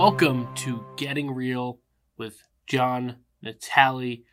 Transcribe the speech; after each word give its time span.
Welcome 0.00 0.48
to 0.54 0.82
Getting 0.96 1.30
Real 1.30 1.78
with 2.16 2.42
John 2.66 3.16
Natale, 3.42 4.24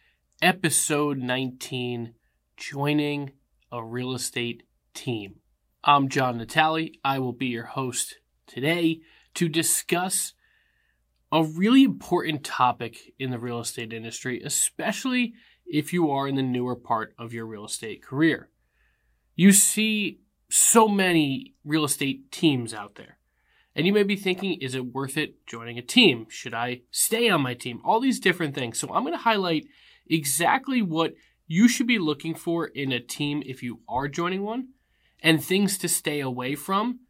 episode 0.41 1.17
19 1.17 2.13
Joining 2.55 3.33
a 3.69 3.83
Real 3.83 4.13
Estate 4.13 4.63
Team. 4.93 5.41
I'm 5.83 6.07
John 6.07 6.37
Natale. 6.37 6.91
I 7.03 7.19
will 7.19 7.33
be 7.33 7.47
your 7.47 7.65
host 7.65 8.15
today 8.47 9.01
to 9.33 9.49
discuss 9.49 10.33
a 11.33 11.43
really 11.43 11.83
important 11.83 12.45
topic 12.45 13.13
in 13.19 13.31
the 13.31 13.37
real 13.37 13.59
estate 13.59 13.91
industry, 13.91 14.41
especially 14.41 15.33
if 15.65 15.91
you 15.91 16.09
are 16.09 16.29
in 16.29 16.35
the 16.35 16.43
newer 16.43 16.77
part 16.77 17.13
of 17.19 17.33
your 17.33 17.45
real 17.45 17.65
estate 17.65 18.01
career. 18.01 18.49
You 19.35 19.51
see 19.51 20.21
so 20.49 20.87
many 20.87 21.55
real 21.65 21.83
estate 21.83 22.31
teams 22.31 22.73
out 22.73 22.95
there. 22.95 23.16
And 23.77 23.85
you 23.85 23.93
may 23.93 24.01
be 24.01 24.15
thinking, 24.15 24.59
is 24.59 24.73
it 24.73 24.91
worth 24.91 25.17
it 25.17 25.45
joining 25.45 25.77
a 25.77 25.83
team? 25.83 26.25
Should 26.29 26.55
I 26.55 26.81
stay 26.89 27.29
on 27.29 27.41
my 27.41 27.53
team? 27.53 27.79
All 27.85 27.99
these 27.99 28.19
different 28.19 28.55
things. 28.55 28.79
So 28.79 28.91
I'm 28.91 29.03
going 29.03 29.13
to 29.13 29.19
highlight 29.19 29.67
exactly 30.07 30.81
what 30.81 31.13
you 31.45 31.67
should 31.67 31.85
be 31.85 31.99
looking 31.99 32.33
for 32.33 32.65
in 32.65 32.91
a 32.91 32.99
team 32.99 33.43
if 33.45 33.61
you 33.61 33.81
are 33.87 34.07
joining 34.07 34.41
one 34.41 34.69
and 35.21 35.43
things 35.43 35.77
to 35.77 35.87
stay 35.87 36.21
away 36.21 36.55
from. 36.55 37.01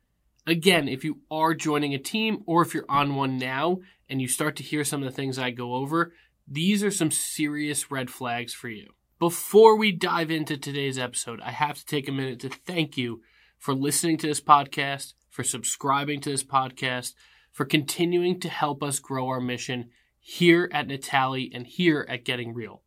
Again, 0.45 0.89
if 0.89 1.05
you 1.05 1.21
are 1.31 1.53
joining 1.53 1.93
a 1.93 1.99
team 1.99 2.43
or 2.45 2.63
if 2.63 2.73
you're 2.73 2.85
on 2.89 3.15
one 3.15 3.37
now 3.37 3.79
and 4.09 4.21
you 4.21 4.27
start 4.27 4.57
to 4.57 4.63
hear 4.63 4.83
some 4.83 5.01
of 5.01 5.09
the 5.09 5.15
things 5.15 5.39
I 5.39 5.51
go 5.51 5.75
over, 5.75 6.11
these 6.45 6.83
are 6.83 6.91
some 6.91 7.11
serious 7.11 7.89
red 7.89 8.09
flags 8.09 8.53
for 8.53 8.67
you. 8.67 8.89
Before 9.19 9.77
we 9.77 9.93
dive 9.93 10.31
into 10.31 10.57
today's 10.57 10.99
episode, 10.99 11.39
I 11.39 11.51
have 11.51 11.77
to 11.77 11.85
take 11.85 12.09
a 12.09 12.11
minute 12.11 12.41
to 12.41 12.49
thank 12.49 12.97
you 12.97 13.21
for 13.57 13.73
listening 13.73 14.17
to 14.17 14.27
this 14.27 14.41
podcast, 14.41 15.13
for 15.37 15.43
subscribing 15.43 16.19
to 16.21 16.31
this 16.31 16.43
podcast, 16.43 17.13
for 17.51 17.63
continuing 17.63 18.39
to 18.39 18.49
help 18.49 18.81
us 18.81 18.97
grow 18.97 19.27
our 19.27 19.39
mission 19.39 19.91
here 20.19 20.67
at 20.73 20.87
Natale 20.87 21.51
and 21.53 21.67
here 21.67 22.07
at 22.09 22.25
Getting 22.25 22.55
Real. 22.55 22.81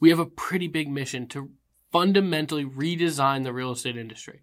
We 0.00 0.08
have 0.08 0.18
a 0.18 0.24
pretty 0.24 0.66
big 0.66 0.88
mission 0.88 1.26
to 1.28 1.50
fundamentally 1.92 2.64
redesign 2.64 3.44
the 3.44 3.52
real 3.52 3.72
estate 3.72 3.98
industry. 3.98 4.40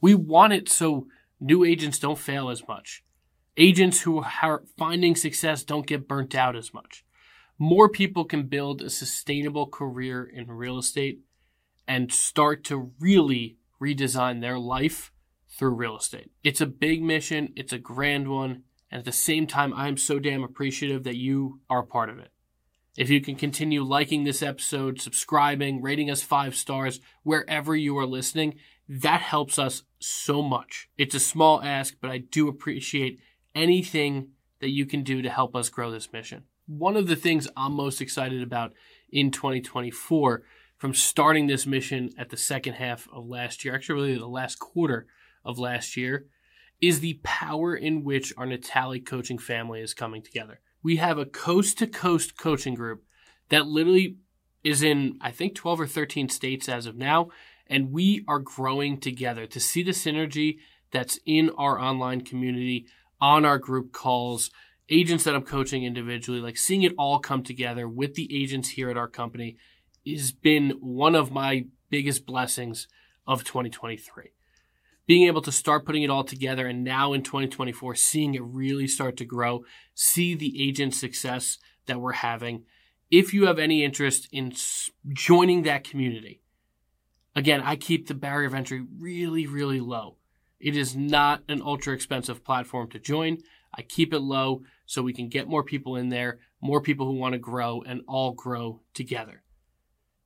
We 0.00 0.16
want 0.16 0.54
it 0.54 0.68
so 0.68 1.06
new 1.38 1.62
agents 1.62 2.00
don't 2.00 2.18
fail 2.18 2.50
as 2.50 2.66
much. 2.66 3.04
Agents 3.56 4.00
who 4.00 4.24
are 4.42 4.64
finding 4.76 5.14
success 5.14 5.62
don't 5.62 5.86
get 5.86 6.08
burnt 6.08 6.34
out 6.34 6.56
as 6.56 6.74
much 6.74 7.04
more 7.60 7.88
people 7.88 8.24
can 8.24 8.48
build 8.48 8.82
a 8.82 8.90
sustainable 8.90 9.68
career 9.68 10.24
in 10.24 10.50
real 10.50 10.78
estate 10.78 11.20
and 11.86 12.12
start 12.12 12.64
to 12.64 12.90
really 12.98 13.56
redesign 13.80 14.40
their 14.40 14.58
life 14.58 15.11
through 15.52 15.74
real 15.74 15.96
estate. 15.96 16.30
It's 16.42 16.60
a 16.60 16.66
big 16.66 17.02
mission, 17.02 17.52
it's 17.56 17.72
a 17.72 17.78
grand 17.78 18.28
one, 18.28 18.62
and 18.90 19.00
at 19.00 19.04
the 19.04 19.12
same 19.12 19.46
time, 19.46 19.72
I'm 19.74 19.96
so 19.96 20.18
damn 20.18 20.42
appreciative 20.42 21.04
that 21.04 21.16
you 21.16 21.60
are 21.68 21.82
part 21.82 22.10
of 22.10 22.18
it. 22.18 22.30
If 22.96 23.08
you 23.08 23.20
can 23.20 23.36
continue 23.36 23.82
liking 23.82 24.24
this 24.24 24.42
episode, 24.42 25.00
subscribing, 25.00 25.80
rating 25.80 26.10
us 26.10 26.22
five 26.22 26.54
stars 26.54 27.00
wherever 27.22 27.74
you 27.74 27.96
are 27.98 28.06
listening, 28.06 28.56
that 28.88 29.22
helps 29.22 29.58
us 29.58 29.84
so 29.98 30.42
much. 30.42 30.88
It's 30.98 31.14
a 31.14 31.20
small 31.20 31.62
ask, 31.62 31.94
but 32.00 32.10
I 32.10 32.18
do 32.18 32.48
appreciate 32.48 33.18
anything 33.54 34.28
that 34.60 34.70
you 34.70 34.84
can 34.84 35.02
do 35.02 35.22
to 35.22 35.30
help 35.30 35.56
us 35.56 35.70
grow 35.70 35.90
this 35.90 36.12
mission 36.12 36.44
one 36.66 36.96
of 36.96 37.06
the 37.06 37.16
things 37.16 37.48
I'm 37.56 37.72
most 37.72 38.00
excited 38.00 38.42
about 38.42 38.72
in 39.10 39.30
2024 39.30 40.42
from 40.78 40.94
starting 40.94 41.46
this 41.46 41.66
mission 41.66 42.10
at 42.18 42.30
the 42.30 42.36
second 42.36 42.74
half 42.74 43.08
of 43.12 43.26
last 43.26 43.64
year, 43.64 43.74
actually, 43.74 43.94
really 43.94 44.18
the 44.18 44.26
last 44.26 44.58
quarter 44.58 45.06
of 45.44 45.58
last 45.58 45.96
year, 45.96 46.26
is 46.80 47.00
the 47.00 47.20
power 47.22 47.74
in 47.74 48.04
which 48.04 48.32
our 48.36 48.46
Natale 48.46 49.00
coaching 49.00 49.38
family 49.38 49.80
is 49.80 49.94
coming 49.94 50.22
together. 50.22 50.60
We 50.82 50.96
have 50.96 51.18
a 51.18 51.26
coast 51.26 51.78
to 51.78 51.86
coast 51.86 52.36
coaching 52.36 52.74
group 52.74 53.04
that 53.50 53.66
literally 53.66 54.16
is 54.64 54.82
in, 54.82 55.18
I 55.20 55.30
think, 55.30 55.54
12 55.54 55.80
or 55.80 55.86
13 55.86 56.28
states 56.28 56.68
as 56.68 56.86
of 56.86 56.96
now. 56.96 57.28
And 57.66 57.92
we 57.92 58.24
are 58.26 58.40
growing 58.40 58.98
together 58.98 59.46
to 59.46 59.60
see 59.60 59.82
the 59.82 59.92
synergy 59.92 60.58
that's 60.90 61.18
in 61.24 61.50
our 61.56 61.78
online 61.78 62.22
community, 62.22 62.86
on 63.20 63.44
our 63.44 63.58
group 63.58 63.92
calls, 63.92 64.50
agents 64.88 65.24
that 65.24 65.34
I'm 65.34 65.44
coaching 65.44 65.84
individually, 65.84 66.40
like 66.40 66.56
seeing 66.56 66.82
it 66.82 66.92
all 66.98 67.18
come 67.18 67.42
together 67.42 67.88
with 67.88 68.14
the 68.14 68.42
agents 68.42 68.70
here 68.70 68.90
at 68.90 68.96
our 68.96 69.08
company 69.08 69.56
has 70.06 70.32
been 70.32 70.70
one 70.80 71.14
of 71.14 71.30
my 71.30 71.66
biggest 71.88 72.26
blessings 72.26 72.88
of 73.26 73.44
2023. 73.44 74.32
Being 75.12 75.26
able 75.26 75.42
to 75.42 75.52
start 75.52 75.84
putting 75.84 76.04
it 76.04 76.08
all 76.08 76.24
together 76.24 76.66
and 76.66 76.82
now 76.82 77.12
in 77.12 77.22
2024, 77.22 77.94
seeing 77.96 78.34
it 78.34 78.42
really 78.42 78.86
start 78.86 79.18
to 79.18 79.26
grow, 79.26 79.62
see 79.94 80.34
the 80.34 80.66
agent 80.66 80.94
success 80.94 81.58
that 81.84 82.00
we're 82.00 82.12
having. 82.12 82.64
If 83.10 83.34
you 83.34 83.44
have 83.44 83.58
any 83.58 83.84
interest 83.84 84.26
in 84.32 84.54
joining 85.12 85.64
that 85.64 85.84
community, 85.84 86.40
again, 87.36 87.60
I 87.62 87.76
keep 87.76 88.08
the 88.08 88.14
barrier 88.14 88.46
of 88.46 88.54
entry 88.54 88.86
really, 88.98 89.46
really 89.46 89.80
low. 89.80 90.16
It 90.58 90.78
is 90.78 90.96
not 90.96 91.42
an 91.46 91.60
ultra 91.60 91.92
expensive 91.92 92.42
platform 92.42 92.88
to 92.92 92.98
join. 92.98 93.36
I 93.76 93.82
keep 93.82 94.14
it 94.14 94.20
low 94.20 94.62
so 94.86 95.02
we 95.02 95.12
can 95.12 95.28
get 95.28 95.46
more 95.46 95.62
people 95.62 95.94
in 95.94 96.08
there, 96.08 96.38
more 96.62 96.80
people 96.80 97.04
who 97.04 97.18
want 97.18 97.34
to 97.34 97.38
grow, 97.38 97.82
and 97.82 98.00
all 98.08 98.32
grow 98.32 98.80
together. 98.94 99.42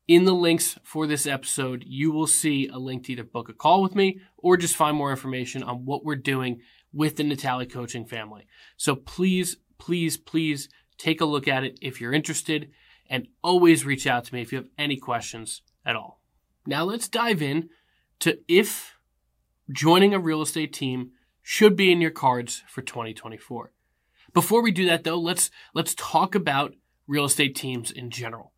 In 0.09 0.25
the 0.25 0.35
links 0.35 0.79
for 0.85 1.09
this 1.09 1.27
episode, 1.27 1.85
you 1.85 2.13
will 2.13 2.29
see 2.29 2.69
a 2.69 2.79
link 2.79 3.05
to 3.05 3.13
either 3.13 3.25
book 3.25 3.49
a 3.49 3.53
call 3.53 3.83
with 3.83 3.97
me 3.97 4.21
or 4.37 4.57
just 4.57 4.77
find 4.77 4.97
more 4.97 5.11
information 5.11 5.65
on 5.65 5.85
what 5.85 6.05
we're 6.05 6.15
doing 6.15 6.61
with 6.93 7.17
the 7.17 7.25
Natale 7.25 7.67
coaching 7.67 8.05
family. 8.05 8.47
So 8.77 8.95
please, 8.95 9.57
please, 9.79 10.17
please 10.17 10.69
take 10.97 11.21
a 11.21 11.25
look 11.25 11.49
at 11.49 11.65
it 11.65 11.79
if 11.83 12.01
you're 12.01 12.13
interested 12.13 12.71
and 13.11 13.27
always 13.43 13.85
reach 13.85 14.07
out 14.07 14.25
to 14.25 14.35
me 14.35 14.43
if 14.43 14.53
you 14.53 14.59
have 14.59 14.69
any 14.79 14.97
questions 14.97 15.63
at 15.85 15.97
all. 15.97 16.21
Now 16.67 16.85
let's 16.85 17.09
dive 17.09 17.43
in 17.43 17.69
to 18.21 18.39
if 18.47 18.99
joining 19.73 20.15
a 20.15 20.21
real 20.21 20.43
estate 20.43 20.73
team 20.73 21.11
should 21.43 21.75
be 21.75 21.91
in 21.91 22.01
your 22.01 22.13
cards 22.13 22.63
for 22.69 22.81
2024. 22.81 23.73
Before 24.33 24.63
we 24.63 24.71
do 24.71 24.87
that 24.87 25.03
though, 25.03 25.19
let's 25.19 25.51
let's 25.75 25.95
talk 25.97 26.37
about 26.37 26.75
real 27.09 27.25
estate 27.25 27.57
teams 27.57 27.91
in 27.91 28.11
general. 28.11 28.53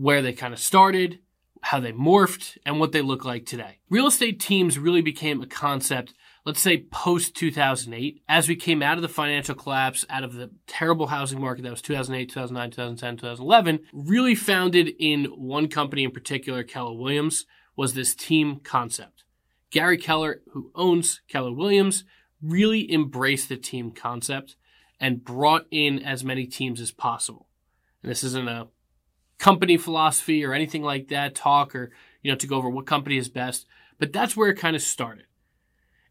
Where 0.00 0.22
they 0.22 0.32
kind 0.32 0.54
of 0.54 0.60
started, 0.60 1.18
how 1.60 1.78
they 1.78 1.92
morphed, 1.92 2.56
and 2.64 2.80
what 2.80 2.92
they 2.92 3.02
look 3.02 3.22
like 3.26 3.44
today. 3.44 3.80
Real 3.90 4.06
estate 4.06 4.40
teams 4.40 4.78
really 4.78 5.02
became 5.02 5.42
a 5.42 5.46
concept, 5.46 6.14
let's 6.46 6.62
say 6.62 6.86
post 6.90 7.36
2008, 7.36 8.22
as 8.26 8.48
we 8.48 8.56
came 8.56 8.82
out 8.82 8.96
of 8.96 9.02
the 9.02 9.10
financial 9.10 9.54
collapse, 9.54 10.06
out 10.08 10.24
of 10.24 10.32
the 10.32 10.52
terrible 10.66 11.08
housing 11.08 11.38
market 11.38 11.64
that 11.64 11.70
was 11.70 11.82
2008, 11.82 12.30
2009, 12.30 12.70
2010, 12.70 13.16
2011, 13.18 13.80
really 13.92 14.34
founded 14.34 14.90
in 14.98 15.26
one 15.26 15.68
company 15.68 16.02
in 16.02 16.12
particular, 16.12 16.62
Keller 16.62 16.96
Williams, 16.96 17.44
was 17.76 17.92
this 17.92 18.14
team 18.14 18.60
concept. 18.60 19.24
Gary 19.70 19.98
Keller, 19.98 20.40
who 20.52 20.70
owns 20.74 21.20
Keller 21.28 21.52
Williams, 21.52 22.04
really 22.40 22.90
embraced 22.90 23.50
the 23.50 23.58
team 23.58 23.90
concept 23.90 24.56
and 24.98 25.22
brought 25.22 25.66
in 25.70 26.02
as 26.02 26.24
many 26.24 26.46
teams 26.46 26.80
as 26.80 26.90
possible. 26.90 27.48
And 28.02 28.10
this 28.10 28.24
isn't 28.24 28.48
a 28.48 28.68
company 29.40 29.76
philosophy 29.76 30.44
or 30.44 30.52
anything 30.52 30.82
like 30.82 31.08
that 31.08 31.34
talk 31.34 31.74
or, 31.74 31.90
you 32.22 32.30
know, 32.30 32.36
to 32.36 32.46
go 32.46 32.56
over 32.56 32.70
what 32.70 32.86
company 32.86 33.16
is 33.16 33.28
best, 33.28 33.66
but 33.98 34.12
that's 34.12 34.36
where 34.36 34.50
it 34.50 34.58
kind 34.58 34.76
of 34.76 34.82
started. 34.82 35.24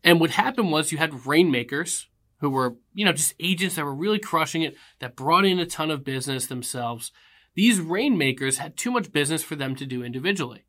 And 0.04 0.20
what 0.20 0.32
happened 0.32 0.72
was 0.72 0.92
you 0.92 0.98
had 0.98 1.26
rainmakers 1.26 2.08
who 2.40 2.50
were, 2.50 2.76
you 2.94 3.06
know, 3.06 3.14
just 3.14 3.36
agents 3.40 3.76
that 3.76 3.86
were 3.86 3.94
really 3.94 4.20
crushing 4.20 4.64
it, 4.64 4.76
that 5.00 5.16
brought 5.16 5.46
in 5.46 5.60
a 5.60 5.66
ton 5.66 5.92
of 5.92 6.04
business 6.04 6.48
themselves. 6.48 7.12
These 7.54 7.80
rainmakers 7.80 8.58
had 8.58 8.78
too 8.78 8.92
much 8.92 9.12
business 9.12 9.44
for 9.44 9.56
them 9.56 9.76
to 9.76 9.86
do 9.86 10.04
individually. 10.04 10.66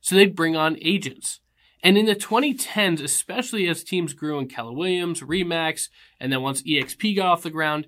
So 0.00 0.14
they'd 0.14 0.36
bring 0.36 0.56
on 0.56 0.78
agents. 0.82 1.40
And 1.82 1.96
in 1.96 2.06
the 2.06 2.14
2010s, 2.14 3.02
especially 3.02 3.68
as 3.68 3.82
teams 3.82 4.14
grew 4.14 4.38
in 4.38 4.48
Keller 4.48 4.72
Williams, 4.72 5.20
Remax, 5.20 5.88
and 6.20 6.32
then 6.32 6.42
once 6.42 6.62
EXP 6.62 7.16
got 7.16 7.26
off 7.26 7.42
the 7.42 7.50
ground, 7.50 7.86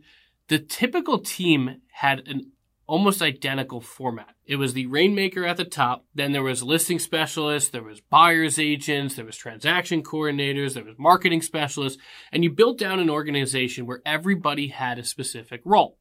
the 0.49 0.59
typical 0.59 1.19
team 1.19 1.81
had 1.93 2.27
an 2.27 2.53
almost 2.87 3.23
identical 3.23 3.81
format. 3.81 4.35
It 4.45 4.57
was 4.57 4.75
the 4.75 4.87
rainmaker 4.87 5.45
at 5.47 5.57
the 5.57 5.65
top, 5.65 6.05
then 6.15 6.33
there 6.33 6.43
was 6.43 6.63
listing 6.63 6.99
specialists, 6.99 7.71
there 7.71 7.83
was 7.83 8.01
buyer's 8.01 8.59
agents, 8.59 9.17
there 9.17 9.25
was 9.25 9.37
transaction 9.37 10.03
coordinators, 10.03 10.75
there 10.75 10.85
was 10.85 10.99
marketing 10.99 11.43
specialists, 11.43 12.01
and 12.31 12.45
you 12.45 12.51
built 12.51 12.79
down 12.79 13.01
an 13.01 13.11
organization 13.11 13.87
where 13.87 14.03
everybody 14.05 14.69
had 14.69 14.99
a 14.99 15.05
specific 15.05 15.63
role. 15.65 15.99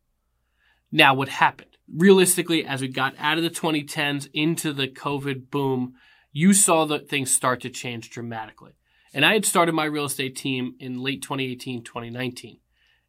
Now, 0.91 1.13
what 1.13 1.29
happened? 1.29 1.77
Realistically, 1.91 2.65
as 2.65 2.81
we 2.81 2.87
got 2.87 3.15
out 3.17 3.37
of 3.37 3.43
the 3.43 3.49
2010s 3.49 4.29
into 4.33 4.73
the 4.73 4.87
COVID 4.87 5.49
boom, 5.49 5.95
you 6.31 6.53
saw 6.53 6.85
that 6.85 7.09
things 7.09 7.31
start 7.31 7.61
to 7.61 7.69
change 7.69 8.09
dramatically. 8.09 8.73
And 9.13 9.25
I 9.25 9.33
had 9.33 9.45
started 9.45 9.73
my 9.73 9.85
real 9.85 10.05
estate 10.05 10.35
team 10.35 10.75
in 10.79 11.01
late 11.01 11.21
2018, 11.21 11.83
2019. 11.83 12.59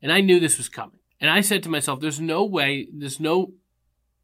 And 0.03 0.13
I 0.13 0.21
knew 0.21 0.39
this 0.39 0.59
was 0.59 0.69
coming. 0.69 1.01
And 1.21 1.31
I 1.31 1.41
said 1.41 1.63
to 1.63 1.71
myself, 1.71 2.01
there's 2.01 2.21
no 2.21 2.45
way, 2.45 2.89
there's 2.93 3.19
no, 3.19 3.55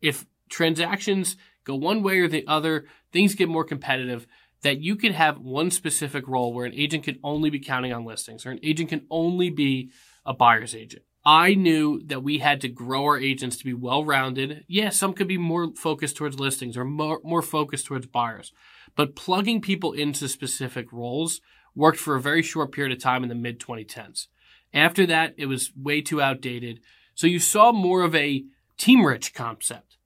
if 0.01 0.27
transactions 0.49 1.37
go 1.65 1.75
one 1.75 2.03
way 2.03 2.19
or 2.19 2.29
the 2.29 2.47
other, 2.47 2.87
things 3.13 3.35
get 3.35 3.49
more 3.49 3.65
competitive, 3.65 4.27
that 4.63 4.81
you 4.81 4.97
can 4.97 5.13
have 5.13 5.39
one 5.39 5.71
specific 5.71 6.27
role 6.29 6.53
where 6.53 6.67
an 6.67 6.75
agent 6.75 7.05
can 7.05 7.19
only 7.23 7.51
be 7.51 7.61
counting 7.61 7.93
on 7.93 8.05
listings 8.05 8.45
or 8.45 8.51
an 8.51 8.61
agent 8.63 8.91
can 8.91 9.07
only 9.11 9.51
be 9.51 9.91
a 10.27 10.35
buyer's 10.35 10.75
agent. 10.75 11.03
I 11.25 11.55
knew 11.55 12.03
that 12.07 12.23
we 12.23 12.39
had 12.39 12.61
to 12.63 12.69
grow 12.69 13.05
our 13.05 13.19
agents 13.19 13.59
to 13.59 13.65
be 13.65 13.75
well 13.75 14.05
rounded. 14.05 14.65
Yeah, 14.69 14.89
some 14.89 15.13
could 15.13 15.29
be 15.29 15.37
more 15.37 15.75
focused 15.77 16.17
towards 16.17 16.41
listings 16.41 16.77
or 16.77 16.85
more, 16.85 17.21
more 17.23 17.43
focused 17.43 17.87
towards 17.87 18.07
buyers. 18.07 18.53
But 18.97 19.17
plugging 19.17 19.61
people 19.61 19.93
into 19.93 20.29
specific 20.29 20.93
roles 20.93 21.41
worked 21.75 21.99
for 21.99 22.17
a 22.17 22.21
very 22.21 22.43
short 22.43 22.73
period 22.73 22.93
of 22.97 23.03
time 23.03 23.23
in 23.23 23.29
the 23.29 23.35
mid 23.35 23.61
2010s. 23.61 24.29
After 24.73 25.05
that, 25.07 25.35
it 25.37 25.47
was 25.47 25.73
way 25.77 26.01
too 26.01 26.23
outdated. 26.23 26.81
So 27.15 27.27
you 27.27 27.39
saw 27.39 27.73
more 27.73 28.03
of 28.03 28.15
a 28.15 28.45
team 28.81 29.05
rich 29.05 29.35
concept. 29.35 29.99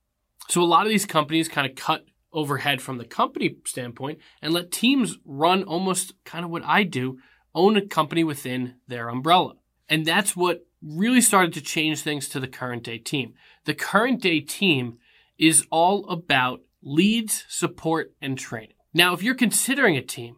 So 0.48 0.60
a 0.60 0.64
lot 0.64 0.84
of 0.84 0.90
these 0.90 1.06
companies 1.06 1.48
kind 1.48 1.70
of 1.70 1.76
cut 1.76 2.04
overhead 2.32 2.82
from 2.82 2.98
the 2.98 3.04
company 3.04 3.56
standpoint 3.64 4.18
and 4.42 4.52
let 4.52 4.72
teams 4.72 5.16
run 5.24 5.62
almost 5.62 6.12
kind 6.24 6.44
of 6.44 6.50
what 6.50 6.64
I 6.64 6.82
do, 6.82 7.18
own 7.54 7.76
a 7.76 7.86
company 7.86 8.24
within 8.24 8.74
their 8.88 9.08
umbrella. 9.08 9.54
And 9.88 10.04
that's 10.04 10.36
what 10.36 10.66
really 10.82 11.20
started 11.20 11.54
to 11.54 11.60
change 11.60 12.02
things 12.02 12.28
to 12.28 12.40
the 12.40 12.48
current 12.48 12.82
day 12.82 12.98
team. 12.98 13.34
The 13.64 13.74
current 13.74 14.20
day 14.20 14.40
team 14.40 14.98
is 15.38 15.66
all 15.70 16.08
about 16.08 16.60
leads, 16.82 17.44
support, 17.48 18.12
and 18.20 18.36
training. 18.36 18.76
Now, 18.92 19.14
if 19.14 19.22
you're 19.22 19.34
considering 19.34 19.96
a 19.96 20.02
team 20.02 20.36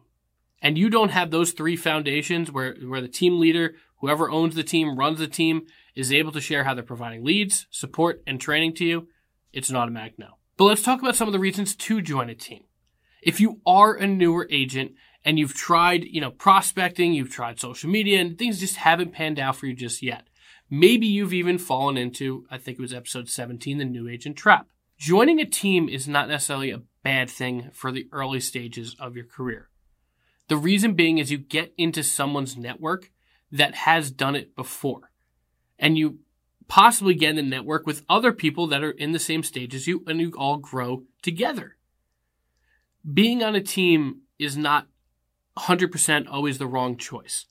and 0.61 0.77
you 0.77 0.89
don't 0.89 1.09
have 1.09 1.31
those 1.31 1.51
three 1.51 1.75
foundations 1.75 2.51
where, 2.51 2.75
where 2.75 3.01
the 3.01 3.07
team 3.07 3.39
leader, 3.39 3.75
whoever 3.97 4.29
owns 4.29 4.55
the 4.55 4.63
team, 4.63 4.97
runs 4.97 5.19
the 5.19 5.27
team, 5.27 5.63
is 5.97 6.13
able 6.13 6.31
to 6.31 6.39
share 6.39 6.63
how 6.63 6.75
they're 6.75 6.83
providing 6.83 7.23
leads, 7.23 7.65
support, 7.71 8.21
and 8.27 8.39
training 8.39 8.71
to 8.75 8.85
you, 8.85 9.07
it's 9.51 9.71
an 9.71 9.75
automatic 9.75 10.13
no. 10.19 10.37
But 10.55 10.65
let's 10.65 10.83
talk 10.83 11.01
about 11.01 11.15
some 11.15 11.27
of 11.27 11.31
the 11.31 11.39
reasons 11.39 11.75
to 11.75 12.01
join 12.01 12.29
a 12.29 12.35
team. 12.35 12.65
If 13.23 13.41
you 13.41 13.61
are 13.65 13.95
a 13.95 14.05
newer 14.05 14.47
agent 14.51 14.91
and 15.25 15.39
you've 15.39 15.55
tried, 15.55 16.03
you 16.03 16.21
know, 16.21 16.29
prospecting, 16.29 17.13
you've 17.13 17.31
tried 17.31 17.59
social 17.59 17.89
media 17.89 18.21
and 18.21 18.37
things 18.37 18.59
just 18.59 18.75
haven't 18.75 19.11
panned 19.11 19.39
out 19.39 19.55
for 19.55 19.65
you 19.65 19.73
just 19.73 20.03
yet. 20.03 20.27
Maybe 20.69 21.07
you've 21.07 21.33
even 21.33 21.57
fallen 21.57 21.97
into, 21.97 22.45
I 22.51 22.59
think 22.59 22.77
it 22.77 22.81
was 22.81 22.93
episode 22.93 23.27
17, 23.27 23.79
the 23.79 23.85
new 23.85 24.07
agent 24.07 24.37
trap. 24.37 24.67
Joining 24.99 25.39
a 25.39 25.45
team 25.45 25.89
is 25.89 26.07
not 26.07 26.27
necessarily 26.27 26.69
a 26.69 26.83
bad 27.01 27.27
thing 27.27 27.71
for 27.73 27.91
the 27.91 28.07
early 28.11 28.39
stages 28.39 28.95
of 28.99 29.15
your 29.15 29.25
career. 29.25 29.69
The 30.47 30.57
reason 30.57 30.93
being 30.93 31.17
is 31.17 31.31
you 31.31 31.39
get 31.39 31.73
into 31.75 32.03
someone's 32.03 32.55
network 32.55 33.09
that 33.51 33.73
has 33.73 34.11
done 34.11 34.35
it 34.35 34.55
before. 34.55 35.09
And 35.79 35.97
you 35.97 36.19
possibly 36.67 37.13
get 37.13 37.31
in 37.31 37.35
the 37.35 37.41
network 37.41 37.85
with 37.85 38.03
other 38.09 38.33
people 38.33 38.67
that 38.67 38.83
are 38.83 38.91
in 38.91 39.11
the 39.11 39.19
same 39.19 39.43
stage 39.43 39.73
as 39.73 39.87
you 39.87 40.03
and 40.07 40.19
you 40.19 40.33
all 40.37 40.57
grow 40.57 41.03
together. 41.21 41.77
Being 43.11 43.41
on 43.43 43.55
a 43.55 43.61
team 43.61 44.21
is 44.37 44.57
not 44.57 44.87
100% 45.57 46.27
always 46.29 46.57
the 46.57 46.67
wrong 46.67 46.97
choice 46.97 47.45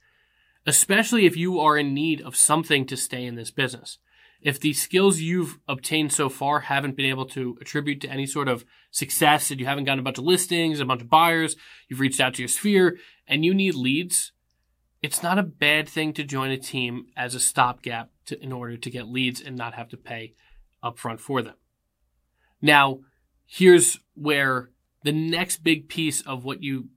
especially 0.67 1.27
if 1.27 1.37
you 1.37 1.61
are 1.61 1.79
in 1.79 1.95
need 1.95 2.21
of 2.21 2.37
something 2.37 2.85
to 2.87 2.97
stay 2.97 3.25
in 3.25 3.37
this 3.37 3.51
business. 3.51 3.99
If 4.43 4.61
the 4.61 4.75
skills 4.75 5.21
you've 5.21 5.59
obtained 5.67 6.13
so 6.13 6.29
far 6.29 6.61
haven't 6.61 6.97
been 6.97 7.07
able 7.07 7.27
to 7.27 7.57
attribute 7.61 8.01
to 8.03 8.11
any 8.11 8.27
sort 8.27 8.49
of 8.49 8.65
success 8.91 9.51
and 9.51 9.59
you 9.59 9.67
haven't 9.67 9.85
gotten 9.85 10.01
a 10.01 10.03
bunch 10.03 10.19
of 10.19 10.25
listings, 10.25 10.79
a 10.81 10.85
bunch 10.85 11.03
of 11.03 11.09
buyers, 11.09 11.57
you've 11.89 12.01
reached 12.01 12.21
out 12.21 12.35
to 12.35 12.43
your 12.43 12.49
sphere 12.49 12.99
and 13.27 13.45
you 13.45 13.55
need 13.55 13.75
leads, 13.75 14.33
it's 15.07 15.23
not 15.23 15.39
a 15.39 15.45
bad 15.45 15.89
thing 15.89 16.13
to 16.13 16.25
join 16.25 16.51
a 16.51 16.59
team 16.59 17.07
as 17.17 17.37
a 17.37 17.41
stopgap 17.41 18.11
to, 18.27 18.43
in 18.43 18.53
order 18.53 18.77
to 18.77 18.91
get 18.91 19.07
leads 19.07 19.41
and 19.41 19.57
not 19.57 19.75
have 19.75 19.89
to 19.89 19.97
pay 19.97 20.35
upfront 20.83 21.21
for 21.21 21.43
them. 21.43 21.55
Now, 22.61 22.99
here's 23.47 24.01
where 24.15 24.71
the 25.05 25.13
next 25.13 25.63
big 25.63 25.89
piece 25.89 26.23
of 26.23 26.45
what 26.45 26.61
you 26.61 26.89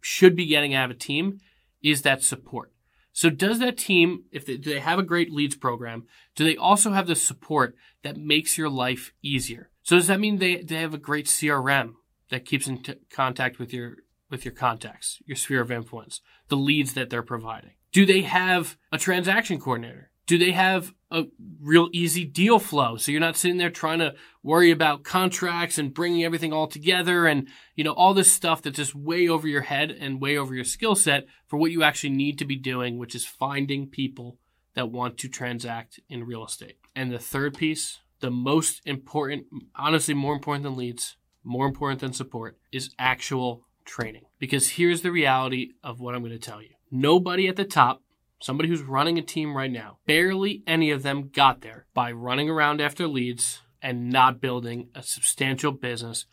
should 0.00 0.34
be 0.34 0.46
getting 0.46 0.72
out 0.72 0.86
of 0.86 0.96
a 0.96 0.98
team 0.98 1.38
is 1.82 2.00
that 2.00 2.22
support. 2.22 2.72
So 3.12 3.28
does 3.28 3.58
that 3.58 3.76
team, 3.76 4.24
if 4.32 4.46
they, 4.46 4.56
do 4.56 4.72
they 4.72 4.80
have 4.80 4.98
a 4.98 5.02
great 5.02 5.30
leads 5.30 5.54
program, 5.54 6.06
do 6.34 6.44
they 6.44 6.56
also 6.56 6.92
have 6.92 7.08
the 7.08 7.14
support 7.14 7.74
that 8.02 8.16
makes 8.16 8.56
your 8.56 8.70
life 8.70 9.12
easier? 9.22 9.68
So 9.82 9.96
does 9.96 10.06
that 10.06 10.20
mean 10.20 10.38
they, 10.38 10.62
they 10.62 10.76
have 10.76 10.94
a 10.94 10.98
great 10.98 11.26
CRM 11.26 11.92
that 12.30 12.46
keeps 12.46 12.66
in 12.66 12.82
t- 12.82 12.94
contact 13.12 13.58
with 13.58 13.74
your, 13.74 13.96
with 14.30 14.44
your 14.44 14.54
contacts, 14.54 15.20
your 15.26 15.36
sphere 15.36 15.60
of 15.60 15.70
influence, 15.70 16.20
the 16.48 16.56
leads 16.56 16.94
that 16.94 17.10
they're 17.10 17.22
providing? 17.22 17.72
Do 17.92 18.06
they 18.06 18.22
have 18.22 18.76
a 18.92 18.98
transaction 18.98 19.60
coordinator? 19.60 20.10
Do 20.26 20.38
they 20.38 20.52
have 20.52 20.94
a 21.10 21.24
real 21.60 21.88
easy 21.92 22.24
deal 22.24 22.60
flow? 22.60 22.96
So 22.96 23.10
you're 23.10 23.20
not 23.20 23.36
sitting 23.36 23.56
there 23.56 23.68
trying 23.68 23.98
to 23.98 24.14
worry 24.44 24.70
about 24.70 25.02
contracts 25.02 25.76
and 25.76 25.92
bringing 25.92 26.22
everything 26.22 26.52
all 26.52 26.68
together 26.68 27.26
and, 27.26 27.48
you 27.74 27.82
know, 27.82 27.92
all 27.92 28.14
this 28.14 28.30
stuff 28.30 28.62
that's 28.62 28.76
just 28.76 28.94
way 28.94 29.28
over 29.28 29.48
your 29.48 29.62
head 29.62 29.90
and 29.90 30.20
way 30.20 30.38
over 30.38 30.54
your 30.54 30.64
skill 30.64 30.94
set 30.94 31.26
for 31.48 31.56
what 31.56 31.72
you 31.72 31.82
actually 31.82 32.10
need 32.10 32.38
to 32.38 32.44
be 32.44 32.54
doing, 32.54 32.96
which 32.96 33.16
is 33.16 33.26
finding 33.26 33.88
people 33.88 34.38
that 34.74 34.92
want 34.92 35.18
to 35.18 35.28
transact 35.28 35.98
in 36.08 36.22
real 36.22 36.44
estate. 36.44 36.76
And 36.94 37.10
the 37.10 37.18
third 37.18 37.56
piece, 37.56 37.98
the 38.20 38.30
most 38.30 38.82
important, 38.84 39.46
honestly, 39.74 40.14
more 40.14 40.34
important 40.34 40.62
than 40.62 40.76
leads, 40.76 41.16
more 41.42 41.66
important 41.66 42.00
than 42.00 42.12
support, 42.12 42.56
is 42.70 42.94
actual 43.00 43.66
training. 43.84 44.24
Because 44.38 44.70
here's 44.70 45.02
the 45.02 45.10
reality 45.10 45.70
of 45.82 46.00
what 46.00 46.14
I'm 46.14 46.22
going 46.22 46.32
to 46.32 46.38
tell 46.38 46.62
you. 46.62 46.70
Nobody 46.90 47.48
at 47.48 47.56
the 47.56 47.64
top 47.64 48.02
somebody 48.40 48.68
who's 48.68 48.82
running 48.82 49.18
a 49.18 49.22
team 49.22 49.56
right 49.56 49.70
now, 49.70 49.98
barely 50.06 50.62
any 50.66 50.90
of 50.90 51.02
them 51.02 51.28
got 51.28 51.60
there 51.60 51.86
by 51.94 52.10
running 52.10 52.48
around 52.48 52.80
after 52.80 53.06
leads 53.06 53.62
and 53.82 54.10
not 54.10 54.40
building 54.40 54.88
a 54.94 55.02
substantial 55.02 55.72
business 55.72 56.26